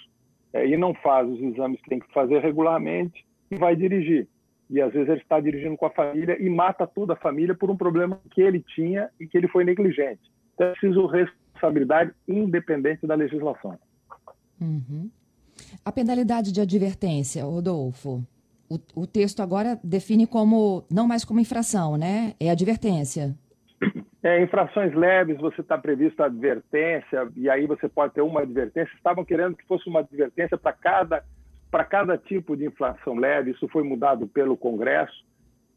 é, 0.54 0.68
e 0.68 0.78
não 0.78 0.94
faz 0.94 1.28
os 1.28 1.42
exames 1.42 1.82
que 1.82 1.90
tem 1.90 2.00
que 2.00 2.14
fazer 2.14 2.40
regularmente 2.40 3.26
e 3.50 3.56
vai 3.56 3.76
dirigir. 3.76 4.28
E 4.70 4.82
às 4.82 4.94
vezes 4.94 5.10
ele 5.10 5.22
está 5.22 5.40
dirigindo 5.40 5.76
com 5.76 5.86
a 5.86 5.90
família 5.90 6.42
e 6.42 6.50
mata 6.50 6.88
toda 6.88 7.14
a 7.14 7.18
família 7.18 7.56
por 7.56 7.70
um 7.70 7.76
problema 7.76 8.20
que 8.32 8.42
ele 8.42 8.64
tinha 8.76 9.10
e 9.20 9.28
que 9.28 9.38
ele 9.38 9.48
foi 9.48 9.64
negligente. 9.64 10.22
Então 10.54 10.68
é 10.68 10.72
preciso 10.72 11.06
responsabilidade 11.08 12.12
independente 12.28 13.06
da 13.06 13.16
legislação. 13.16 13.78
Uhum. 14.62 15.10
A 15.84 15.92
penalidade 15.92 16.52
de 16.52 16.62
advertência, 16.62 17.44
Rodolfo, 17.44 18.24
o, 18.70 18.80
o 18.96 19.08
texto 19.08 19.42
agora 19.42 19.80
define 19.84 20.26
como, 20.26 20.84
não 20.92 21.08
mais 21.08 21.26
como 21.26 21.40
infração, 21.40 21.98
né? 21.98 22.34
É 22.40 22.50
advertência. 22.50 23.36
É, 24.24 24.42
infrações 24.42 24.94
leves, 24.94 25.38
você 25.38 25.60
está 25.60 25.78
previsto 25.78 26.24
advertência, 26.24 27.28
e 27.36 27.50
aí 27.50 27.68
você 27.68 27.90
pode 27.90 28.14
ter 28.14 28.22
uma 28.22 28.42
advertência. 28.42 28.96
Estavam 28.96 29.26
querendo 29.26 29.58
que 29.58 29.68
fosse 29.68 29.90
uma 29.90 30.00
advertência 30.00 30.58
para 30.58 30.72
cada, 30.72 31.24
para 31.70 31.84
cada 31.84 32.18
tipo 32.18 32.56
de 32.56 32.66
infração 32.66 33.16
leve, 33.16 33.52
isso 33.52 33.68
foi 33.68 33.84
mudado 33.84 34.26
pelo 34.26 34.56
Congresso. 34.56 35.26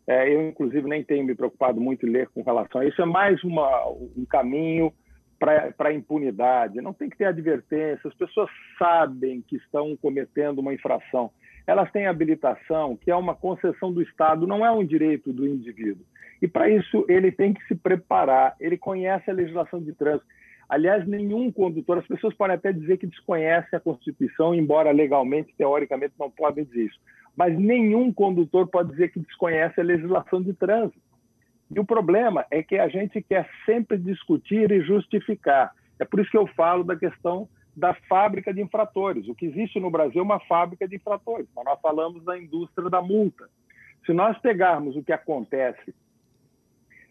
É, 0.07 0.33
eu, 0.33 0.47
inclusive, 0.47 0.89
nem 0.89 1.03
tenho 1.03 1.25
me 1.25 1.35
preocupado 1.35 1.81
muito 1.81 2.07
em 2.07 2.11
ler 2.11 2.29
com 2.29 2.43
relação 2.43 2.81
a 2.81 2.85
isso. 2.85 3.03
É 3.03 3.05
mais 3.05 3.43
uma, 3.43 3.89
um 3.89 4.25
caminho 4.25 4.93
para 5.41 5.75
a 5.81 5.93
impunidade. 5.93 6.81
Não 6.81 6.93
tem 6.93 7.11
que 7.11 7.17
ter 7.17 7.25
advertência, 7.25 8.07
as 8.09 8.15
pessoas 8.15 8.49
sabem 8.79 9.43
que 9.43 9.57
estão 9.57 9.97
cometendo 9.97 10.61
uma 10.61 10.73
infração. 10.73 11.33
Elas 11.67 11.91
têm 11.91 12.07
habilitação, 12.07 12.97
que 12.97 13.11
é 13.11 13.17
uma 13.17 13.35
concessão 13.35 13.93
do 13.93 14.01
Estado, 14.01 14.47
não 14.47 14.65
é 14.65 14.71
um 14.71 14.85
direito 14.85 15.33
do 15.33 15.45
indivíduo. 15.45 16.07
E 16.41 16.49
para 16.49 16.69
isso 16.69 17.05
ele 17.09 17.33
tem 17.33 17.53
que 17.53 17.65
se 17.67 17.75
preparar, 17.75 18.55
ele 18.61 18.77
conhece 18.77 19.31
a 19.31 19.35
legislação 19.35 19.81
de 19.81 19.93
trânsito. 19.93 20.27
Aliás, 20.69 21.07
nenhum 21.07 21.51
condutor, 21.53 21.99
as 21.99 22.07
pessoas 22.07 22.35
podem 22.35 22.57
até 22.57 22.73
dizer 22.73 22.97
que 22.99 23.07
desconhecem 23.07 23.77
a 23.77 23.81
Constituição, 23.81 24.55
embora 24.55 24.91
legalmente, 24.91 25.55
teoricamente, 25.57 26.15
não 26.19 26.31
podem 26.31 26.65
dizer 26.65 26.87
isso. 26.87 27.01
Mas 27.37 27.57
nenhum 27.57 28.13
condutor 28.13 28.67
pode 28.67 28.91
dizer 28.91 29.13
que 29.13 29.21
desconhece 29.21 29.81
a 29.81 29.85
legislação 29.85 30.43
de 30.43 30.53
trânsito. 30.55 31.01
E 31.71 31.79
o 31.79 31.85
problema 31.85 32.45
é 32.51 32.63
que 32.63 32.79
a 32.79 32.89
gente 32.89 33.23
quer 33.23 33.49
sempre 33.65 33.97
discutir 33.97 34.71
e 34.73 34.81
justificar. 34.81 35.73
É 35.99 36.05
por 36.05 36.21
isso 36.21 36.31
que 36.31 36.39
eu 36.39 36.47
falo 36.49 36.83
da 36.83 36.97
questão 36.97 37.49
da 37.77 37.93
fábrica 38.09 38.53
de 38.53 38.63
infratores. 38.63 39.29
O 39.29 39.35
que 39.35 39.47
existe 39.47 39.79
no 39.79 39.91
Brasil 39.91 40.21
é 40.21 40.25
uma 40.25 40.41
fábrica 40.41 40.89
de 40.89 40.97
infratores, 40.97 41.47
mas 41.55 41.65
nós 41.65 41.81
falamos 41.81 42.25
da 42.25 42.39
indústria 42.39 42.89
da 42.89 43.03
multa. 43.03 43.49
Se 44.05 44.13
nós 44.13 44.39
pegarmos 44.39 44.97
o 44.97 45.03
que 45.03 45.13
acontece 45.13 45.95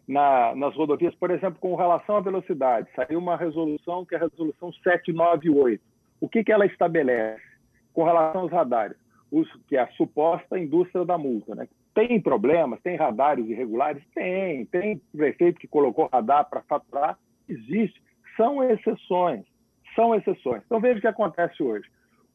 na, 0.08 0.54
nas 0.56 0.76
rodovias, 0.76 1.16
por 1.16 1.32
exemplo, 1.32 1.60
com 1.60 1.76
relação 1.76 2.18
à 2.18 2.20
velocidade, 2.20 2.88
saiu 2.96 3.20
uma 3.20 3.36
resolução 3.36 4.06
que 4.06 4.16
é 4.16 4.18
a 4.18 4.22
resolução 4.22 4.72
798. 4.72 5.82
O 6.22 6.30
que, 6.30 6.44
que 6.44 6.52
ela 6.52 6.66
estabelece 6.66 7.42
com 7.94 8.04
relação 8.04 8.42
aos 8.42 8.52
radares? 8.52 8.98
Os, 9.32 9.52
que 9.68 9.76
é 9.76 9.82
a 9.82 9.92
suposta 9.92 10.60
indústria 10.60 11.04
da 11.04 11.18
multa. 11.18 11.56
Né? 11.56 11.68
Tem 11.94 12.22
problemas, 12.22 12.80
tem 12.82 12.96
radares 12.96 13.48
irregulares? 13.48 14.04
Tem. 14.14 14.66
Tem 14.66 15.02
prefeito 15.12 15.60
que 15.60 15.68
colocou 15.68 16.10
radar 16.12 16.48
para 16.50 16.62
faturar? 16.62 17.18
Existe. 17.50 18.02
São 18.38 18.64
exceções. 18.64 19.46
São 19.96 20.14
exceções. 20.14 20.62
Então, 20.66 20.80
veja 20.80 21.00
o 21.00 21.02
que 21.02 21.08
acontece 21.08 21.64
hoje. 21.64 21.90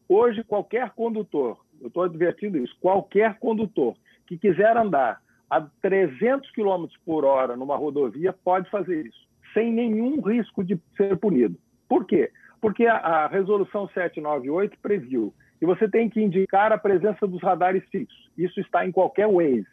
Hoje, 0.09 0.42
qualquer 0.42 0.90
condutor, 0.90 1.59
eu 1.80 1.87
estou 1.87 2.02
advertindo 2.02 2.59
isso, 2.59 2.76
qualquer 2.80 3.38
condutor 3.38 3.94
que 4.26 4.37
quiser 4.37 4.76
andar 4.76 5.20
a 5.51 5.61
300 5.83 6.49
km 6.53 6.87
por 7.05 7.25
hora 7.25 7.57
numa 7.57 7.77
rodovia 7.77 8.33
pode 8.33 8.71
fazer 8.71 9.07
isso, 9.07 9.29
sem 9.53 9.73
nenhum 9.73 10.21
risco 10.21 10.63
de 10.63 10.81
ser 10.97 11.17
punido. 11.17 11.59
Por 11.89 12.07
quê? 12.07 12.31
Porque 12.61 12.87
a, 12.87 12.97
a 12.97 13.27
resolução 13.27 13.89
798 13.89 14.79
previu 14.81 15.35
que 15.59 15.67
você 15.67 15.89
tem 15.89 16.09
que 16.09 16.23
indicar 16.23 16.73
a 16.73 16.79
presença 16.79 17.27
dos 17.27 17.43
radares 17.43 17.83
fixos. 17.91 18.31
Isso 18.39 18.61
está 18.61 18.87
em 18.87 18.93
qualquer 18.93 19.27
Waze. 19.27 19.67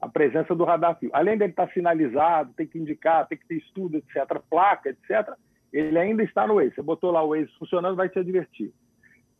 A 0.00 0.08
presença 0.08 0.54
do 0.54 0.64
radar 0.64 0.98
fixo. 0.98 1.16
Além 1.16 1.38
dele 1.38 1.50
estar 1.50 1.68
sinalizado, 1.72 2.52
tem 2.54 2.66
que 2.66 2.78
indicar, 2.78 3.26
tem 3.26 3.38
que 3.38 3.46
ter 3.46 3.56
estudo, 3.56 3.96
etc., 3.96 4.38
placa, 4.50 4.90
etc., 4.90 5.34
ele 5.72 5.98
ainda 5.98 6.22
está 6.22 6.46
no 6.46 6.56
Waze. 6.56 6.74
Você 6.74 6.82
botou 6.82 7.10
lá 7.10 7.24
o 7.24 7.30
Waze 7.30 7.50
funcionando, 7.58 7.96
vai 7.96 8.08
te 8.08 8.18
advertir 8.18 8.72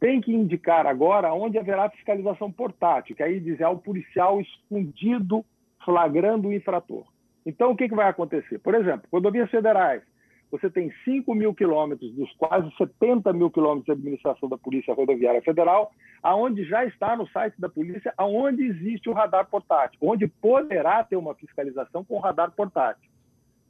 tem 0.04 0.20
que 0.20 0.34
indicar 0.34 0.86
agora 0.86 1.32
onde 1.32 1.58
haverá 1.58 1.88
fiscalização 1.88 2.52
portátil, 2.52 3.16
que 3.16 3.22
aí 3.22 3.40
diz 3.40 3.58
é 3.58 3.66
o 3.66 3.78
policial 3.78 4.38
escondido 4.38 5.42
flagrando 5.82 6.48
o 6.48 6.52
infrator. 6.52 7.06
Então, 7.46 7.70
o 7.70 7.76
que, 7.76 7.88
que 7.88 7.94
vai 7.94 8.10
acontecer? 8.10 8.58
Por 8.58 8.74
exemplo, 8.74 9.08
rodovias 9.10 9.50
federais, 9.50 10.02
você 10.50 10.68
tem 10.68 10.92
5 11.06 11.34
mil 11.34 11.54
quilômetros 11.54 12.12
dos 12.12 12.30
quase 12.34 12.70
70 12.76 13.32
mil 13.32 13.50
quilômetros 13.50 13.86
de 13.86 13.92
administração 13.92 14.46
da 14.46 14.58
Polícia 14.58 14.92
Rodoviária 14.92 15.40
Federal, 15.40 15.90
aonde 16.22 16.64
já 16.64 16.84
está 16.84 17.16
no 17.16 17.26
site 17.28 17.58
da 17.58 17.70
polícia, 17.70 18.12
aonde 18.18 18.62
existe 18.62 19.08
o 19.08 19.14
radar 19.14 19.46
portátil, 19.46 19.98
onde 20.02 20.28
poderá 20.28 21.02
ter 21.02 21.16
uma 21.16 21.34
fiscalização 21.34 22.04
com 22.04 22.18
radar 22.18 22.50
portátil. 22.50 23.10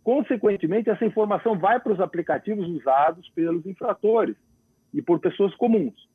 Consequentemente, 0.03 0.91
essa 0.91 1.07
informação 1.07 1.57
vai 1.57 1.79
para 1.79 1.93
os 1.93 2.01
aplicativos 2.01 2.67
usados 2.67 3.31
pelos 3.37 3.65
infratores 3.65 4.35
e 4.93 5.01
por 5.01 5.21
pessoas 5.21 5.55
comuns. 5.55 6.13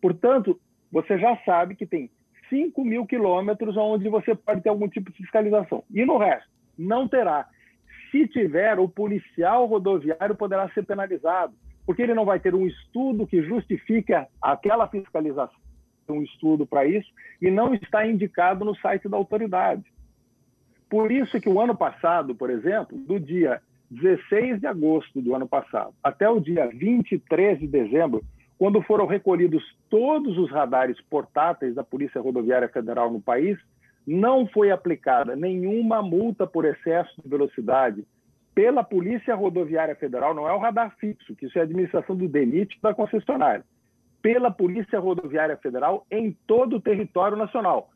Portanto, 0.00 0.58
você 0.90 1.18
já 1.18 1.36
sabe 1.44 1.74
que 1.74 1.86
tem 1.86 2.10
5 2.48 2.84
mil 2.84 3.06
quilômetros 3.06 3.76
onde 3.76 4.08
você 4.08 4.34
pode 4.34 4.60
ter 4.60 4.68
algum 4.68 4.88
tipo 4.88 5.10
de 5.10 5.18
fiscalização. 5.18 5.82
E 5.90 6.04
no 6.04 6.18
resto, 6.18 6.48
não 6.78 7.08
terá. 7.08 7.48
Se 8.10 8.26
tiver, 8.28 8.78
o 8.78 8.88
policial 8.88 9.66
rodoviário 9.66 10.34
poderá 10.34 10.68
ser 10.70 10.84
penalizado, 10.84 11.54
porque 11.84 12.02
ele 12.02 12.14
não 12.14 12.24
vai 12.24 12.38
ter 12.38 12.54
um 12.54 12.66
estudo 12.66 13.26
que 13.26 13.42
justifique 13.42 14.12
aquela 14.40 14.88
fiscalização, 14.88 15.54
um 16.08 16.22
estudo 16.22 16.64
para 16.64 16.86
isso, 16.86 17.10
e 17.42 17.50
não 17.50 17.74
está 17.74 18.06
indicado 18.06 18.64
no 18.64 18.76
site 18.76 19.08
da 19.08 19.16
autoridade. 19.16 19.84
Por 20.88 21.10
isso 21.10 21.40
que 21.40 21.48
o 21.48 21.60
ano 21.60 21.76
passado, 21.76 22.34
por 22.34 22.48
exemplo, 22.48 22.96
do 22.96 23.18
dia 23.18 23.60
16 23.90 24.60
de 24.60 24.66
agosto 24.66 25.20
do 25.20 25.34
ano 25.34 25.48
passado 25.48 25.92
até 26.02 26.28
o 26.28 26.40
dia 26.40 26.68
23 26.68 27.58
de 27.58 27.66
dezembro, 27.66 28.24
quando 28.58 28.82
foram 28.82 29.06
recolhidos 29.06 29.62
todos 29.90 30.38
os 30.38 30.50
radares 30.50 31.00
portáteis 31.10 31.74
da 31.74 31.84
Polícia 31.84 32.20
Rodoviária 32.20 32.68
Federal 32.68 33.12
no 33.12 33.20
país, 33.20 33.58
não 34.06 34.46
foi 34.46 34.70
aplicada 34.70 35.36
nenhuma 35.36 36.00
multa 36.00 36.46
por 36.46 36.64
excesso 36.64 37.10
de 37.22 37.28
velocidade 37.28 38.04
pela 38.54 38.82
Polícia 38.82 39.34
Rodoviária 39.34 39.94
Federal, 39.94 40.32
não 40.32 40.48
é 40.48 40.52
o 40.52 40.58
radar 40.58 40.96
fixo, 40.98 41.36
que 41.36 41.44
isso 41.44 41.58
é 41.58 41.60
a 41.60 41.64
administração 41.64 42.16
do 42.16 42.26
DENIT 42.26 42.78
da 42.80 42.94
concessionária, 42.94 43.62
pela 44.22 44.50
Polícia 44.50 44.98
Rodoviária 44.98 45.58
Federal 45.58 46.06
em 46.10 46.34
todo 46.46 46.76
o 46.76 46.80
território 46.80 47.36
nacional. 47.36 47.90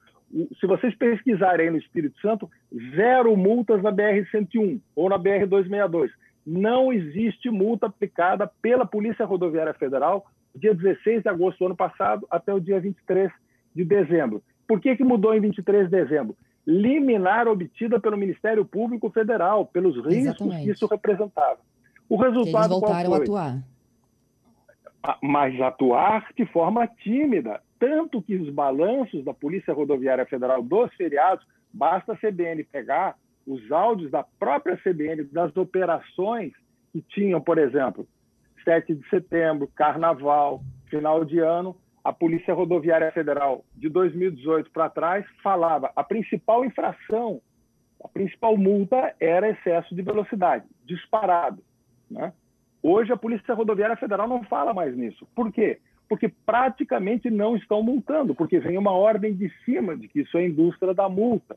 Se 0.60 0.66
vocês 0.66 0.94
pesquisarem 0.96 1.66
aí 1.66 1.72
no 1.72 1.78
Espírito 1.78 2.20
Santo, 2.20 2.48
zero 2.94 3.34
multas 3.36 3.82
na 3.82 3.90
BR-101 3.90 4.80
ou 4.94 5.08
na 5.08 5.18
BR-262. 5.18 6.10
Não 6.46 6.92
existe 6.92 7.50
multa 7.50 7.86
aplicada 7.86 8.50
pela 8.60 8.86
Polícia 8.86 9.24
Rodoviária 9.24 9.74
Federal 9.74 10.26
dia 10.54 10.74
16 10.74 11.22
de 11.22 11.28
agosto 11.28 11.58
do 11.58 11.66
ano 11.66 11.76
passado 11.76 12.26
até 12.30 12.52
o 12.52 12.60
dia 12.60 12.80
23 12.80 13.30
de 13.74 13.84
dezembro. 13.84 14.42
Por 14.66 14.80
que, 14.80 14.96
que 14.96 15.04
mudou 15.04 15.34
em 15.34 15.40
23 15.40 15.84
de 15.84 15.90
dezembro? 15.90 16.36
Liminar 16.66 17.48
obtida 17.48 17.98
pelo 17.98 18.16
Ministério 18.16 18.64
Público 18.64 19.10
Federal, 19.10 19.66
pelos 19.66 19.96
riscos 19.96 20.16
Exatamente. 20.16 20.64
que 20.64 20.70
isso 20.70 20.86
representava. 20.86 21.58
O 22.08 22.16
resultado 22.16 22.72
Eles 22.72 22.80
voltaram 22.80 23.14
a 23.14 23.16
atuar. 23.16 23.62
Mas 25.22 25.60
atuar 25.60 26.28
de 26.36 26.44
forma 26.46 26.86
tímida. 26.86 27.60
Tanto 27.78 28.20
que 28.20 28.36
os 28.36 28.50
balanços 28.50 29.24
da 29.24 29.32
Polícia 29.32 29.72
Rodoviária 29.72 30.26
Federal 30.26 30.62
dos 30.62 30.92
feriados, 30.94 31.46
basta 31.72 32.12
a 32.12 32.16
CBN 32.16 32.62
pegar 32.64 33.16
os 33.46 33.72
áudios 33.72 34.10
da 34.10 34.22
própria 34.22 34.76
CBN 34.76 35.24
das 35.24 35.56
operações 35.56 36.52
que 36.92 37.00
tinham, 37.00 37.40
por 37.40 37.58
exemplo, 37.58 38.06
7 38.64 38.94
de 38.94 39.08
setembro, 39.08 39.68
carnaval, 39.74 40.62
final 40.86 41.24
de 41.24 41.38
ano, 41.38 41.76
a 42.02 42.12
Polícia 42.12 42.54
Rodoviária 42.54 43.12
Federal 43.12 43.64
de 43.76 43.88
2018 43.88 44.70
para 44.70 44.88
trás 44.88 45.24
falava 45.42 45.92
a 45.94 46.02
principal 46.02 46.64
infração, 46.64 47.40
a 48.02 48.08
principal 48.08 48.56
multa 48.56 49.14
era 49.20 49.50
excesso 49.50 49.94
de 49.94 50.02
velocidade, 50.02 50.64
disparado. 50.84 51.62
Né? 52.10 52.32
Hoje 52.82 53.12
a 53.12 53.16
Polícia 53.16 53.54
Rodoviária 53.54 53.96
Federal 53.96 54.26
não 54.26 54.42
fala 54.44 54.72
mais 54.72 54.96
nisso. 54.96 55.26
Por 55.34 55.52
quê? 55.52 55.78
Porque 56.08 56.28
praticamente 56.46 57.30
não 57.30 57.54
estão 57.54 57.82
multando, 57.82 58.34
porque 58.34 58.58
vem 58.58 58.78
uma 58.78 58.92
ordem 58.92 59.34
de 59.34 59.50
cima 59.64 59.96
de 59.96 60.08
que 60.08 60.20
isso 60.20 60.36
é 60.38 60.46
indústria 60.46 60.94
da 60.94 61.08
multa. 61.08 61.56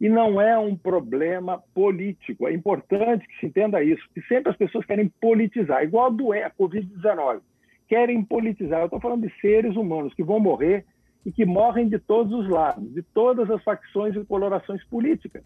E 0.00 0.08
não 0.08 0.40
é 0.40 0.58
um 0.58 0.76
problema 0.76 1.62
político. 1.74 2.46
É 2.46 2.52
importante 2.52 3.26
que 3.26 3.38
se 3.38 3.46
entenda 3.46 3.82
isso, 3.82 4.02
que 4.12 4.20
sempre 4.22 4.50
as 4.50 4.56
pessoas 4.56 4.84
querem 4.84 5.08
politizar, 5.20 5.82
igual 5.82 6.06
a, 6.06 6.10
doença, 6.10 6.46
a 6.46 6.50
Covid-19 6.50 7.40
querem 7.88 8.24
politizar. 8.24 8.80
Eu 8.80 8.86
estou 8.86 9.00
falando 9.00 9.26
de 9.26 9.40
seres 9.40 9.76
humanos 9.76 10.14
que 10.14 10.22
vão 10.22 10.40
morrer 10.40 10.84
e 11.24 11.32
que 11.32 11.44
morrem 11.44 11.88
de 11.88 11.98
todos 11.98 12.32
os 12.32 12.48
lados, 12.48 12.92
de 12.92 13.02
todas 13.02 13.50
as 13.50 13.62
facções 13.62 14.14
e 14.14 14.24
colorações 14.24 14.82
políticas. 14.84 15.42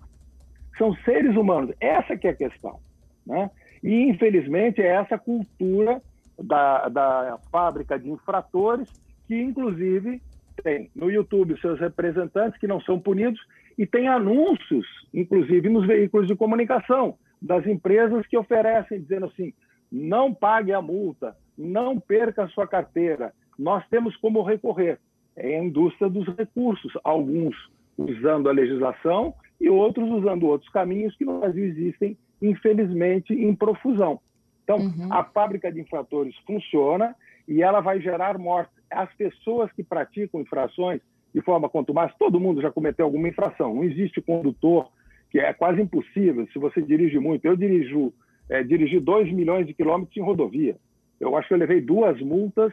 São 0.76 0.94
seres 1.04 1.36
humanos. 1.36 1.74
Essa 1.80 2.16
que 2.16 2.26
é 2.26 2.30
a 2.30 2.36
questão. 2.36 2.78
Né? 3.26 3.50
E, 3.82 4.08
infelizmente, 4.08 4.80
é 4.80 4.88
essa 4.88 5.18
cultura 5.18 6.02
da, 6.38 6.88
da 6.88 7.38
fábrica 7.50 7.98
de 7.98 8.10
infratores 8.10 8.88
que, 9.26 9.40
inclusive, 9.40 10.20
tem 10.62 10.90
no 10.94 11.10
YouTube 11.10 11.60
seus 11.60 11.78
representantes 11.78 12.58
que 12.58 12.66
não 12.66 12.80
são 12.80 12.98
punidos 12.98 13.40
e 13.78 13.86
tem 13.86 14.08
anúncios, 14.08 14.86
inclusive, 15.14 15.68
nos 15.68 15.86
veículos 15.86 16.26
de 16.26 16.34
comunicação 16.34 17.16
das 17.40 17.64
empresas 17.64 18.26
que 18.26 18.36
oferecem, 18.36 19.00
dizendo 19.00 19.26
assim, 19.26 19.54
não 19.90 20.34
pague 20.34 20.72
a 20.72 20.82
multa, 20.82 21.36
não 21.56 21.98
perca 21.98 22.42
a 22.42 22.48
sua 22.48 22.66
carteira. 22.66 23.32
Nós 23.56 23.86
temos 23.88 24.16
como 24.16 24.42
recorrer. 24.42 24.98
É 25.36 25.56
a 25.56 25.62
indústria 25.62 26.10
dos 26.10 26.26
recursos, 26.36 26.92
alguns 27.04 27.54
usando 27.96 28.48
a 28.48 28.52
legislação 28.52 29.32
e 29.60 29.70
outros 29.70 30.10
usando 30.10 30.46
outros 30.46 30.70
caminhos 30.70 31.16
que 31.16 31.24
no 31.24 31.38
Brasil 31.38 31.64
existem, 31.64 32.18
infelizmente, 32.42 33.32
em 33.32 33.54
profusão. 33.54 34.20
Então, 34.64 34.78
uhum. 34.78 35.12
a 35.12 35.24
fábrica 35.24 35.72
de 35.72 35.80
infratores 35.80 36.36
funciona 36.46 37.14
e 37.46 37.62
ela 37.62 37.80
vai 37.80 38.00
gerar 38.00 38.36
morte. 38.38 38.70
As 38.90 39.12
pessoas 39.14 39.70
que 39.72 39.82
praticam 39.82 40.40
infrações, 40.40 41.00
de 41.34 41.40
forma 41.42 41.68
quanto 41.68 41.94
mais, 41.94 42.14
todo 42.16 42.40
mundo 42.40 42.62
já 42.62 42.70
cometeu 42.70 43.04
alguma 43.04 43.28
infração. 43.28 43.74
Não 43.74 43.84
existe 43.84 44.20
condutor 44.20 44.90
que 45.30 45.38
é 45.38 45.52
quase 45.52 45.80
impossível 45.80 46.46
se 46.52 46.58
você 46.58 46.80
dirige 46.80 47.18
muito. 47.18 47.44
Eu 47.44 47.56
dirijo, 47.56 48.12
é, 48.48 48.62
dirigi 48.62 48.98
2 48.98 49.32
milhões 49.32 49.66
de 49.66 49.74
quilômetros 49.74 50.16
em 50.16 50.22
rodovia. 50.22 50.76
Eu 51.20 51.36
acho 51.36 51.48
que 51.48 51.54
eu 51.54 51.58
levei 51.58 51.80
duas 51.80 52.20
multas, 52.20 52.72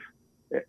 é, 0.51 0.63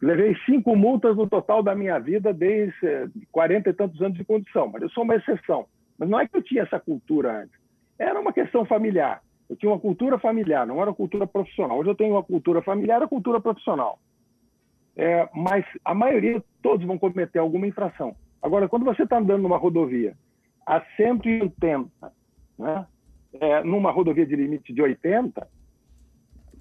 levei 0.00 0.36
cinco 0.44 0.74
multas 0.76 1.16
no 1.16 1.28
total 1.28 1.62
da 1.62 1.74
minha 1.74 1.98
vida 1.98 2.32
desde 2.32 2.86
é, 2.86 3.06
40 3.30 3.70
e 3.70 3.72
tantos 3.72 4.02
anos 4.02 4.18
de 4.18 4.24
condição, 4.24 4.68
mas 4.68 4.82
eu 4.82 4.90
sou 4.90 5.04
uma 5.04 5.14
exceção. 5.14 5.66
Mas 5.98 6.08
não 6.08 6.18
é 6.18 6.26
que 6.26 6.36
eu 6.36 6.42
tinha 6.42 6.62
essa 6.62 6.80
cultura 6.80 7.42
antes, 7.42 7.56
era 7.98 8.20
uma 8.20 8.32
questão 8.32 8.64
familiar. 8.64 9.22
Eu 9.48 9.56
tinha 9.56 9.70
uma 9.70 9.78
cultura 9.78 10.18
familiar, 10.18 10.66
não 10.66 10.80
era 10.80 10.90
uma 10.90 10.96
cultura 10.96 11.26
profissional. 11.26 11.78
Hoje 11.78 11.90
eu 11.90 11.94
tenho 11.94 12.14
uma 12.14 12.22
cultura 12.22 12.62
familiar 12.62 13.02
e 13.02 13.06
cultura 13.06 13.40
profissional. 13.40 13.98
É, 14.96 15.28
mas 15.34 15.64
a 15.84 15.94
maioria, 15.94 16.42
todos 16.62 16.86
vão 16.86 16.98
cometer 16.98 17.38
alguma 17.38 17.66
infração. 17.66 18.14
Agora, 18.42 18.68
quando 18.68 18.84
você 18.84 19.04
está 19.04 19.18
andando 19.18 19.42
numa 19.42 19.56
rodovia 19.56 20.14
a 20.66 20.80
180, 20.96 21.88
né, 22.58 22.86
é, 23.34 23.62
numa 23.64 23.90
rodovia 23.90 24.26
de 24.26 24.36
limite 24.36 24.72
de 24.72 24.82
80, 24.82 25.48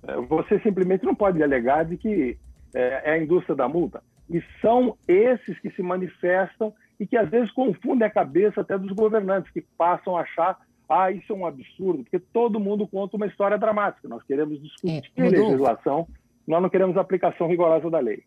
é, 0.08 0.16
você 0.22 0.60
simplesmente 0.62 1.04
não 1.04 1.14
pode 1.14 1.42
alegar 1.42 1.84
de 1.86 1.98
que 1.98 2.38
é, 2.74 3.12
é 3.12 3.12
a 3.14 3.22
indústria 3.22 3.56
da 3.56 3.68
multa. 3.68 4.02
E 4.30 4.42
são 4.62 4.98
esses 5.08 5.60
que 5.60 5.70
se 5.72 5.82
manifestam 5.82 6.74
e 7.00 7.06
que 7.06 7.18
às 7.18 7.30
vezes 7.30 7.52
confundem 7.52 8.08
a 8.08 8.12
cabeça 8.12 8.62
até 8.62 8.78
dos 8.78 8.92
governantes, 8.94 9.52
que 9.52 9.62
passam 9.78 10.16
a 10.16 10.22
achar 10.22 10.58
ah, 10.88 11.10
isso 11.10 11.32
é 11.32 11.36
um 11.36 11.46
absurdo, 11.46 12.04
porque 12.04 12.20
todo 12.20 12.60
mundo 12.60 12.86
conta 12.86 13.16
uma 13.16 13.26
história 13.26 13.58
dramática. 13.58 14.10
Nós 14.10 14.22
queremos 14.24 14.62
discutir 14.62 15.10
é, 15.16 15.30
legislação, 15.30 16.06
nós 16.48 16.62
não 16.62 16.70
queremos 16.70 16.98
aplicação 16.98 17.48
rigorosa 17.48 17.90
da 17.90 18.00
lei. 18.00 18.24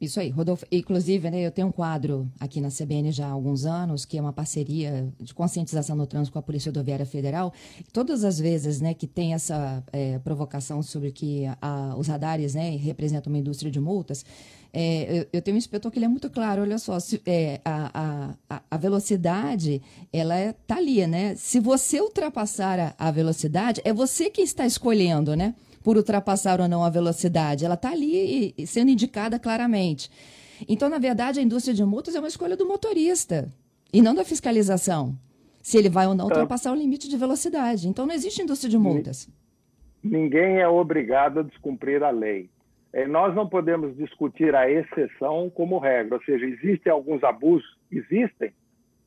Isso 0.00 0.20
aí, 0.20 0.28
Rodolfo. 0.28 0.64
Inclusive, 0.70 1.28
né, 1.28 1.44
eu 1.44 1.50
tenho 1.50 1.66
um 1.66 1.72
quadro 1.72 2.30
aqui 2.38 2.60
na 2.60 2.68
CBN 2.68 3.10
já 3.10 3.26
há 3.26 3.30
alguns 3.30 3.66
anos, 3.66 4.04
que 4.04 4.16
é 4.16 4.20
uma 4.20 4.32
parceria 4.32 5.12
de 5.18 5.34
conscientização 5.34 5.96
no 5.96 6.06
trânsito 6.06 6.32
com 6.32 6.38
a 6.38 6.42
Polícia 6.42 6.70
Rodoviária 6.70 7.04
Federal. 7.04 7.52
Todas 7.92 8.22
as 8.22 8.38
vezes 8.38 8.80
né, 8.80 8.94
que 8.94 9.08
tem 9.08 9.34
essa 9.34 9.82
é, 9.92 10.20
provocação 10.20 10.82
sobre 10.82 11.10
que 11.10 11.46
a, 11.60 11.96
os 11.98 12.06
radares 12.06 12.54
né, 12.54 12.76
representam 12.76 13.32
uma 13.32 13.40
indústria 13.40 13.72
de 13.72 13.80
multas, 13.80 14.24
é, 14.72 15.20
eu, 15.20 15.26
eu, 15.32 15.42
tenho 15.42 15.56
um 15.56 15.58
inspetor 15.58 15.90
que 15.90 15.98
ele 15.98 16.04
é 16.04 16.08
muito 16.08 16.30
claro. 16.30 16.62
Olha 16.62 16.78
só, 16.78 17.00
se, 17.00 17.20
é, 17.26 17.60
a, 17.64 18.36
a, 18.48 18.62
a, 18.70 18.76
velocidade, 18.76 19.82
ela 20.12 20.50
está 20.50 20.76
é, 20.76 20.78
ali, 20.78 21.06
né? 21.06 21.34
Se 21.34 21.58
você 21.58 22.00
ultrapassar 22.00 22.78
a, 22.78 22.94
a 22.98 23.10
velocidade, 23.10 23.80
é 23.84 23.92
você 23.92 24.30
que 24.30 24.42
está 24.42 24.64
escolhendo, 24.64 25.34
né? 25.34 25.54
Por 25.88 25.96
ultrapassar 25.96 26.60
ou 26.60 26.68
não 26.68 26.84
a 26.84 26.90
velocidade. 26.90 27.64
Ela 27.64 27.72
está 27.72 27.92
ali 27.92 28.52
sendo 28.66 28.90
indicada 28.90 29.38
claramente. 29.38 30.10
Então, 30.68 30.86
na 30.86 30.98
verdade, 30.98 31.40
a 31.40 31.42
indústria 31.42 31.74
de 31.74 31.82
multas 31.82 32.14
é 32.14 32.18
uma 32.18 32.28
escolha 32.28 32.58
do 32.58 32.68
motorista 32.68 33.48
e 33.90 34.02
não 34.02 34.14
da 34.14 34.22
fiscalização. 34.22 35.14
Se 35.62 35.78
ele 35.78 35.88
vai 35.88 36.06
ou 36.06 36.14
não 36.14 36.28
tá. 36.28 36.34
ultrapassar 36.34 36.72
o 36.72 36.74
limite 36.74 37.08
de 37.08 37.16
velocidade. 37.16 37.88
Então, 37.88 38.04
não 38.04 38.14
existe 38.14 38.42
indústria 38.42 38.68
de 38.68 38.76
multas. 38.76 39.30
Ninguém 40.04 40.58
é 40.58 40.68
obrigado 40.68 41.40
a 41.40 41.42
descumprir 41.42 42.02
a 42.02 42.10
lei. 42.10 42.50
É, 42.92 43.06
nós 43.06 43.34
não 43.34 43.48
podemos 43.48 43.96
discutir 43.96 44.54
a 44.54 44.70
exceção 44.70 45.48
como 45.48 45.78
regra, 45.78 46.16
ou 46.16 46.22
seja, 46.22 46.44
existem 46.44 46.92
alguns 46.92 47.24
abusos, 47.24 47.78
existem, 47.90 48.52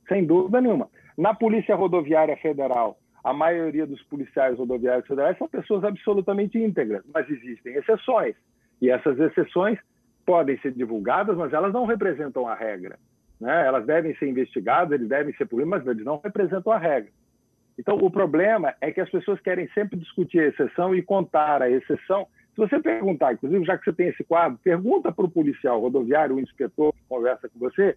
sem 0.07 0.25
dúvida 0.25 0.59
nenhuma. 0.59 0.89
Na 1.15 1.35
Polícia 1.35 1.75
Rodoviária 1.75 2.37
Federal, 2.37 2.97
a 3.23 3.33
maioria 3.33 3.85
dos 3.85 4.01
policiais 4.03 4.57
rodoviários 4.57 5.07
federais 5.07 5.37
são 5.37 5.47
pessoas 5.47 5.83
absolutamente 5.83 6.57
íntegras, 6.57 7.03
mas 7.13 7.29
existem 7.29 7.75
exceções. 7.75 8.35
E 8.81 8.89
essas 8.89 9.19
exceções 9.19 9.77
podem 10.25 10.57
ser 10.59 10.71
divulgadas, 10.71 11.37
mas 11.37 11.53
elas 11.53 11.73
não 11.73 11.85
representam 11.85 12.47
a 12.47 12.55
regra. 12.55 12.97
Né? 13.39 13.65
Elas 13.65 13.85
devem 13.85 14.15
ser 14.15 14.27
investigadas, 14.27 14.93
eles 14.93 15.07
devem 15.07 15.33
ser 15.35 15.45
punidos, 15.45 15.69
mas 15.69 15.87
eles 15.87 16.05
não 16.05 16.19
representam 16.23 16.71
a 16.71 16.77
regra. 16.77 17.11
Então, 17.77 17.95
o 17.95 18.11
problema 18.11 18.75
é 18.81 18.91
que 18.91 19.01
as 19.01 19.09
pessoas 19.09 19.39
querem 19.39 19.67
sempre 19.73 19.97
discutir 19.97 20.39
a 20.39 20.47
exceção 20.47 20.95
e 20.95 21.01
contar 21.01 21.61
a 21.61 21.69
exceção. 21.69 22.27
Se 22.53 22.57
você 22.57 22.79
perguntar, 22.79 23.33
inclusive, 23.33 23.65
já 23.65 23.77
que 23.77 23.85
você 23.85 23.93
tem 23.93 24.07
esse 24.09 24.23
quadro, 24.23 24.59
pergunta 24.63 25.11
para 25.11 25.25
o 25.25 25.31
policial 25.31 25.79
rodoviário, 25.79 26.35
o 26.35 26.39
inspetor 26.39 26.93
que 26.93 27.01
conversa 27.07 27.49
com 27.49 27.57
você, 27.57 27.95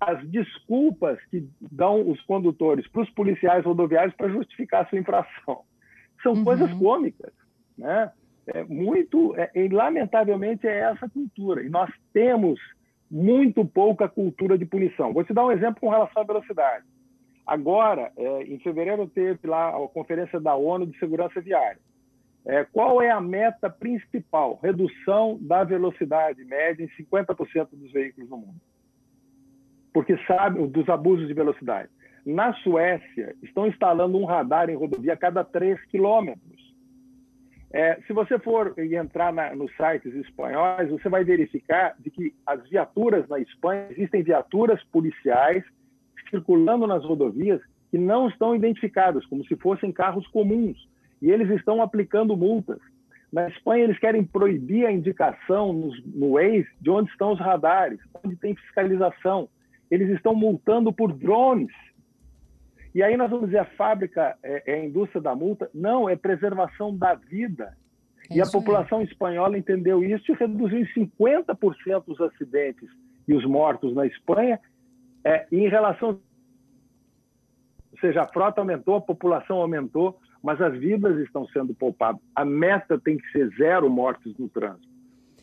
as 0.00 0.26
desculpas 0.28 1.18
que 1.26 1.46
dão 1.60 2.08
os 2.08 2.20
condutores 2.22 2.88
para 2.88 3.02
os 3.02 3.10
policiais 3.10 3.64
rodoviários 3.64 4.16
para 4.16 4.30
justificar 4.30 4.82
a 4.82 4.86
sua 4.86 4.98
infração. 4.98 5.60
São 6.22 6.32
uhum. 6.32 6.44
coisas 6.44 6.72
cômicas, 6.72 7.32
né? 7.76 8.10
É 8.46 8.64
muito, 8.64 9.36
é, 9.36 9.50
e 9.54 9.68
lamentavelmente 9.68 10.66
é 10.66 10.80
essa 10.80 11.08
cultura. 11.08 11.62
E 11.62 11.68
nós 11.68 11.90
temos 12.12 12.58
muito 13.10 13.64
pouca 13.64 14.08
cultura 14.08 14.56
de 14.56 14.64
punição. 14.64 15.12
Vou 15.12 15.22
te 15.22 15.34
dar 15.34 15.44
um 15.44 15.52
exemplo 15.52 15.80
com 15.80 15.90
relação 15.90 16.22
à 16.22 16.26
velocidade. 16.26 16.84
Agora, 17.46 18.10
é, 18.16 18.42
em 18.44 18.58
fevereiro 18.60 19.06
teve 19.06 19.46
lá 19.46 19.68
a 19.68 19.88
conferência 19.88 20.40
da 20.40 20.54
ONU 20.54 20.86
de 20.86 20.98
segurança 20.98 21.40
viária. 21.40 21.78
É, 22.46 22.64
qual 22.64 23.02
é 23.02 23.10
a 23.10 23.20
meta 23.20 23.68
principal? 23.68 24.58
Redução 24.62 25.38
da 25.40 25.62
velocidade 25.62 26.42
média 26.44 26.82
em 26.82 27.04
50% 27.04 27.68
dos 27.72 27.92
veículos 27.92 28.30
no 28.30 28.38
mundo 28.38 28.60
porque 29.92 30.16
sabe 30.26 30.66
dos 30.68 30.88
abusos 30.88 31.26
de 31.26 31.34
velocidade. 31.34 31.88
Na 32.24 32.52
Suécia, 32.54 33.34
estão 33.42 33.66
instalando 33.66 34.18
um 34.18 34.24
radar 34.24 34.68
em 34.68 34.76
rodovia 34.76 35.14
a 35.14 35.16
cada 35.16 35.42
3 35.42 35.82
quilômetros. 35.86 36.60
É, 37.72 38.00
se 38.06 38.12
você 38.12 38.38
for 38.38 38.74
entrar 38.78 39.32
na, 39.32 39.54
nos 39.54 39.70
sites 39.76 40.12
espanhóis, 40.14 40.90
você 40.90 41.08
vai 41.08 41.22
verificar 41.24 41.94
de 42.00 42.10
que 42.10 42.34
as 42.44 42.68
viaturas 42.68 43.28
na 43.28 43.38
Espanha, 43.38 43.86
existem 43.90 44.22
viaturas 44.22 44.82
policiais 44.84 45.64
circulando 46.28 46.86
nas 46.86 47.04
rodovias 47.04 47.60
que 47.90 47.98
não 47.98 48.28
estão 48.28 48.54
identificadas, 48.54 49.24
como 49.26 49.44
se 49.44 49.56
fossem 49.56 49.92
carros 49.92 50.26
comuns. 50.28 50.88
E 51.22 51.30
eles 51.30 51.48
estão 51.50 51.80
aplicando 51.80 52.36
multas. 52.36 52.78
Na 53.32 53.48
Espanha, 53.48 53.84
eles 53.84 53.98
querem 53.98 54.24
proibir 54.24 54.86
a 54.86 54.92
indicação 54.92 55.72
nos, 55.72 56.04
no 56.04 56.32
Waze 56.32 56.68
de 56.80 56.90
onde 56.90 57.10
estão 57.10 57.32
os 57.32 57.38
radares, 57.38 58.00
onde 58.24 58.36
tem 58.36 58.54
fiscalização 58.56 59.48
eles 59.90 60.08
estão 60.10 60.34
multando 60.34 60.92
por 60.92 61.12
drones. 61.12 61.74
E 62.94 63.02
aí 63.02 63.16
nós 63.16 63.30
vamos 63.30 63.46
dizer, 63.46 63.58
a 63.58 63.64
fábrica 63.64 64.36
é, 64.42 64.62
é 64.66 64.74
a 64.80 64.84
indústria 64.84 65.20
da 65.20 65.34
multa? 65.34 65.70
Não, 65.74 66.08
é 66.08 66.16
preservação 66.16 66.96
da 66.96 67.14
vida. 67.14 67.76
É 68.30 68.36
e 68.36 68.40
a 68.40 68.46
população 68.46 69.02
espanhola 69.02 69.58
entendeu 69.58 70.04
isso 70.04 70.30
e 70.30 70.34
reduziu 70.34 70.80
em 70.80 70.86
50% 70.86 72.04
os 72.06 72.20
acidentes 72.20 72.88
e 73.26 73.34
os 73.34 73.44
mortos 73.44 73.94
na 73.94 74.06
Espanha. 74.06 74.60
É, 75.24 75.46
em 75.52 75.68
relação. 75.68 76.20
Ou 77.92 77.98
seja, 78.00 78.22
a 78.22 78.28
frota 78.28 78.60
aumentou, 78.60 78.96
a 78.96 79.00
população 79.00 79.58
aumentou, 79.58 80.18
mas 80.42 80.60
as 80.60 80.76
vidas 80.78 81.18
estão 81.18 81.46
sendo 81.48 81.74
poupadas. 81.74 82.20
A 82.34 82.44
meta 82.44 82.98
tem 82.98 83.18
que 83.18 83.30
ser 83.30 83.50
zero 83.56 83.90
mortes 83.90 84.36
no 84.38 84.48
trânsito. 84.48 84.88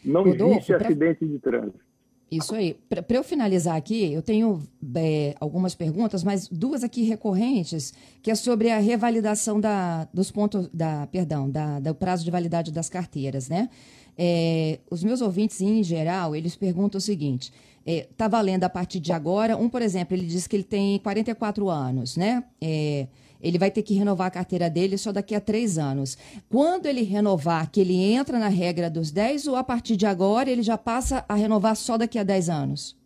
Não 0.04 0.24
Rodolfo, 0.24 0.56
existe 0.56 0.74
acidente 0.74 1.20
pra... 1.20 1.28
de 1.28 1.40
trânsito. 1.40 1.87
Isso 2.30 2.54
aí. 2.54 2.74
Para 2.90 3.18
eu 3.18 3.24
finalizar 3.24 3.76
aqui, 3.76 4.12
eu 4.12 4.22
tenho 4.22 4.62
é, 4.96 5.34
algumas 5.40 5.74
perguntas, 5.74 6.24
mas 6.24 6.48
duas 6.50 6.84
aqui 6.84 7.04
recorrentes, 7.04 7.94
que 8.22 8.30
é 8.30 8.36
sobre 8.36 8.70
a 8.70 8.80
revalidação 8.80 9.62
da, 9.62 10.06
dos 10.14 10.30
pontos, 10.30 10.70
da, 10.74 11.08
perdão, 11.08 11.50
da, 11.50 11.80
do 11.80 11.96
prazo 11.96 12.26
de 12.26 12.32
validade 12.32 12.72
das 12.72 12.90
carteiras, 12.90 13.48
né? 13.48 13.70
É, 14.18 14.80
os 14.90 15.04
meus 15.04 15.22
ouvintes, 15.22 15.62
em 15.62 15.84
geral, 15.84 16.36
eles 16.36 16.56
perguntam 16.56 16.98
o 16.98 17.02
seguinte: 17.02 17.52
está 17.86 17.92
é, 17.92 18.08
tá 18.18 18.28
valendo 18.28 18.64
a 18.64 18.70
partir 18.70 19.00
de 19.00 19.14
agora? 19.14 19.56
Um, 19.56 19.70
por 19.70 19.82
exemplo, 19.82 20.16
ele 20.16 20.26
diz 20.26 20.48
que 20.48 20.56
ele 20.56 20.64
tem 20.64 21.00
44 21.00 21.70
anos, 21.70 22.18
né? 22.18 22.44
É, 22.62 23.08
ele 23.42 23.58
vai 23.58 23.70
ter 23.70 23.84
que 23.84 23.94
renovar 23.94 24.28
a 24.28 24.32
carteira 24.32 24.70
dele 24.70 24.98
só 24.98 25.12
daqui 25.12 25.36
a 25.36 25.40
três 25.40 25.78
anos. 25.78 26.18
Quando 26.50 26.88
ele 26.88 27.04
renovar, 27.04 27.70
que 27.72 27.80
ele 27.80 27.96
entra 27.96 28.40
na 28.40 28.48
regra 28.48 28.90
dos 28.90 29.12
10 29.12 29.48
ou 29.48 29.56
a 29.56 29.64
partir 29.64 29.96
de 29.96 30.06
agora 30.06 30.50
ele 30.50 30.64
já 30.64 30.78
passa 30.78 31.24
a 31.30 31.36
renovar 31.36 31.76
só 31.76 31.98
daqui 31.98 32.18
a 32.18 32.24
10 32.24 32.50
anos? 32.50 32.98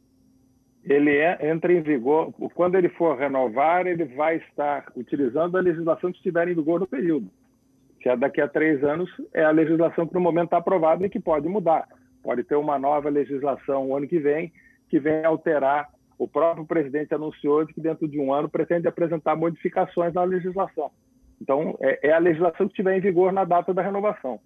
Ele 0.84 1.12
é, 1.12 1.52
entra 1.52 1.72
em 1.72 1.82
vigor, 1.82 2.34
quando 2.56 2.76
ele 2.76 2.90
for 2.90 3.16
renovar, 3.16 3.86
ele 3.86 4.06
vai 4.06 4.38
estar 4.38 4.92
utilizando 4.96 5.56
a 5.56 5.62
legislação 5.62 6.12
que 6.12 6.18
estiver 6.18 6.48
em 6.48 6.56
vigor 6.56 6.80
no 6.80 6.88
período. 6.88 7.30
Se 8.02 8.10
é 8.10 8.18
daqui 8.18 8.42
a 8.42 8.48
três 8.48 8.84
anos, 8.84 9.10
é 9.34 9.44
a 9.44 9.52
legislação 9.52 10.08
que 10.08 10.14
no 10.14 10.20
momento 10.20 10.46
está 10.46 10.58
aprovada 10.58 11.06
e 11.06 11.10
que 11.10 11.20
pode 11.20 11.48
mudar. 11.48 11.88
Pode 12.24 12.44
ter 12.44 12.56
uma 12.56 12.78
nova 12.78 13.10
legislação 13.10 13.90
o 13.90 13.96
ano 13.96 14.08
que 14.08 14.20
vem, 14.20 14.52
que 14.90 15.00
vem 15.00 15.24
alterar 15.24 15.90
o 16.22 16.28
próprio 16.28 16.64
presidente 16.68 17.16
anunciou 17.16 17.66
que 17.66 17.82
dentro 17.82 18.08
de 18.08 18.20
um 18.20 18.32
ano 18.32 18.48
pretende 18.48 18.88
apresentar 18.88 19.36
modificações 19.36 20.14
na 20.14 20.24
legislação. 20.24 20.92
Então, 21.42 21.76
é, 21.82 22.10
é 22.10 22.14
a 22.14 22.20
legislação 22.20 22.68
que 22.68 22.74
estiver 22.74 22.96
em 22.96 23.02
vigor 23.02 23.34
na 23.34 23.44
data 23.44 23.74
da 23.74 23.82
renovação. 23.82 24.40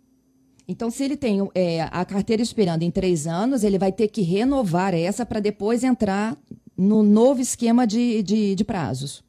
Então, 0.65 0.89
se 0.89 1.03
ele 1.03 1.17
tem 1.17 1.45
é, 1.53 1.81
a 1.81 2.05
carteira 2.05 2.41
esperando 2.41 2.83
em 2.83 2.89
três 2.89 3.27
anos, 3.27 3.61
ele 3.61 3.77
vai 3.77 3.91
ter 3.91 4.07
que 4.07 4.21
renovar 4.21 4.95
essa 4.95 5.25
para 5.25 5.41
depois 5.41 5.83
entrar 5.83 6.37
no 6.77 7.03
novo 7.03 7.41
esquema 7.41 7.85
de, 7.85 8.23
de, 8.23 8.55
de 8.55 8.63
prazos. 8.63 9.21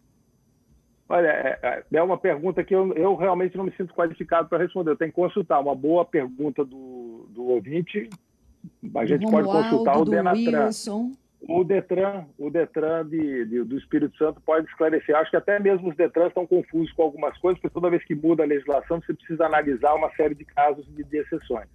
Olha, 1.08 1.28
é, 1.28 1.58
é, 1.62 1.84
é 1.98 2.02
uma 2.02 2.18
pergunta 2.18 2.64
que 2.64 2.74
eu, 2.74 2.92
eu 2.94 3.14
realmente 3.14 3.56
não 3.56 3.64
me 3.64 3.72
sinto 3.76 3.94
qualificado 3.94 4.48
para 4.48 4.58
responder. 4.58 4.90
Eu 4.90 4.96
tenho 4.96 5.12
que 5.12 5.16
consultar 5.16 5.60
uma 5.60 5.74
boa 5.74 6.04
pergunta 6.04 6.64
do, 6.64 7.28
do 7.30 7.44
ouvinte. 7.44 8.10
A 8.94 9.06
gente 9.06 9.24
pode 9.30 9.46
consultar 9.46 9.98
o 9.98 10.04
Denatran. 10.04 10.66
Wilson. 10.66 11.12
O 11.48 11.62
Detran, 11.62 12.24
o 12.38 12.50
Detran 12.50 13.06
de, 13.06 13.44
de, 13.44 13.62
do 13.62 13.78
Espírito 13.78 14.16
Santo 14.16 14.40
pode 14.40 14.66
esclarecer. 14.66 15.14
Acho 15.14 15.30
que 15.30 15.36
até 15.36 15.60
mesmo 15.60 15.90
os 15.90 15.96
Detrans 15.96 16.28
estão 16.28 16.46
confusos 16.46 16.90
com 16.92 17.02
algumas 17.02 17.38
coisas, 17.38 17.60
porque 17.60 17.72
toda 17.72 17.90
vez 17.90 18.02
que 18.04 18.14
muda 18.16 18.42
a 18.42 18.46
legislação, 18.46 19.00
você 19.00 19.14
precisa 19.14 19.46
analisar 19.46 19.94
uma 19.94 20.10
série 20.16 20.34
de 20.34 20.44
casos 20.44 20.84
de, 20.96 21.04
de 21.04 21.18
exceções. 21.18 21.68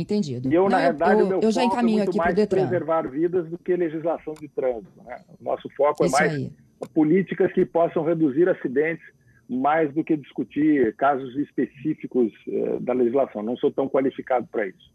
Entendido. 0.00 0.48
E 0.48 0.54
eu, 0.54 0.62
Não, 0.62 0.70
na 0.70 0.78
verdade, 0.78 1.20
eu, 1.20 1.26
o 1.26 1.28
meu 1.28 1.40
eu 1.40 1.50
já 1.50 1.62
foco 1.62 1.74
é 1.74 1.76
encaminho 1.76 2.00
é 2.00 2.04
muito 2.04 2.16
mais 2.16 2.46
preservar 2.46 3.02
vidas 3.02 3.48
do 3.48 3.58
que 3.58 3.76
legislação 3.76 4.34
de 4.34 4.48
trânsito. 4.48 5.02
Né? 5.04 5.20
O 5.40 5.44
nosso 5.44 5.68
foco 5.76 6.04
é 6.04 6.06
Isso 6.06 6.16
é 6.16 6.20
mais 6.20 6.32
aí. 6.34 6.52
políticas 6.94 7.52
que 7.52 7.64
possam 7.64 8.04
reduzir 8.04 8.48
acidentes, 8.48 9.04
mais 9.48 9.92
do 9.92 10.04
que 10.04 10.16
discutir 10.16 10.94
casos 10.96 11.36
específicos 11.36 12.32
eh, 12.48 12.78
da 12.80 12.92
legislação. 12.92 13.42
Não 13.42 13.56
sou 13.56 13.70
tão 13.70 13.88
qualificado 13.88 14.46
para 14.46 14.68
isso. 14.68 14.92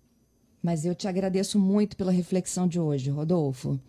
Mas 0.63 0.86
eu 0.86 0.96
te 0.96 1.08
agradeço 1.08 1.60
muito 1.60 1.96
pela 1.98 2.12
reflexão 2.12 2.68
de 2.68 2.80
hoje, 2.80 3.12
Rodolfo. 3.12 3.80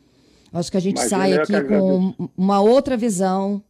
Acho 0.53 0.71
que 0.71 0.77
a 0.77 0.81
gente 0.81 1.01
sai 1.01 1.35
aqui 1.35 1.61
com 1.63 2.31
uma 2.37 2.61
outra 2.61 2.97
visão 2.97 3.63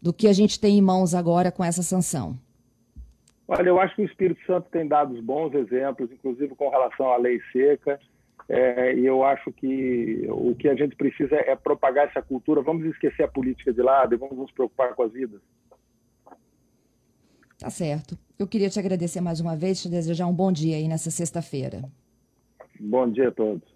do 0.00 0.12
que 0.12 0.26
a 0.26 0.32
gente 0.32 0.58
tem 0.58 0.78
em 0.78 0.82
mãos 0.82 1.14
agora 1.14 1.52
com 1.52 1.64
essa 1.64 1.82
sanção. 1.82 2.36
Olha, 3.48 3.68
eu 3.68 3.80
acho 3.80 3.94
que 3.96 4.02
o 4.02 4.06
Espírito 4.06 4.44
Santo 4.46 4.68
tem 4.70 4.86
dado 4.86 5.20
bons 5.22 5.52
exemplos, 5.54 6.10
inclusive 6.10 6.54
com 6.54 6.68
relação 6.68 7.10
à 7.12 7.16
lei 7.16 7.40
seca. 7.52 7.98
É, 8.48 8.94
e 8.94 9.06
eu 9.06 9.24
acho 9.24 9.52
que 9.52 10.26
o 10.28 10.54
que 10.54 10.68
a 10.68 10.74
gente 10.74 10.96
precisa 10.96 11.36
é 11.36 11.54
propagar 11.54 12.08
essa 12.08 12.20
cultura. 12.20 12.60
Vamos 12.60 12.84
esquecer 12.86 13.22
a 13.22 13.28
política 13.28 13.72
de 13.72 13.82
lado 13.82 14.14
e 14.14 14.18
vamos 14.18 14.36
nos 14.36 14.50
preocupar 14.50 14.94
com 14.94 15.02
as 15.02 15.12
vidas. 15.12 15.40
Tá 17.58 17.70
certo. 17.70 18.18
Eu 18.38 18.46
queria 18.48 18.68
te 18.68 18.78
agradecer 18.78 19.20
mais 19.20 19.40
uma 19.40 19.56
vez, 19.56 19.80
te 19.80 19.88
desejar 19.88 20.26
um 20.26 20.34
bom 20.34 20.50
dia 20.50 20.76
aí 20.76 20.88
nessa 20.88 21.10
sexta-feira. 21.10 21.82
Bom 22.80 23.08
dia 23.08 23.28
a 23.28 23.32
todos. 23.32 23.71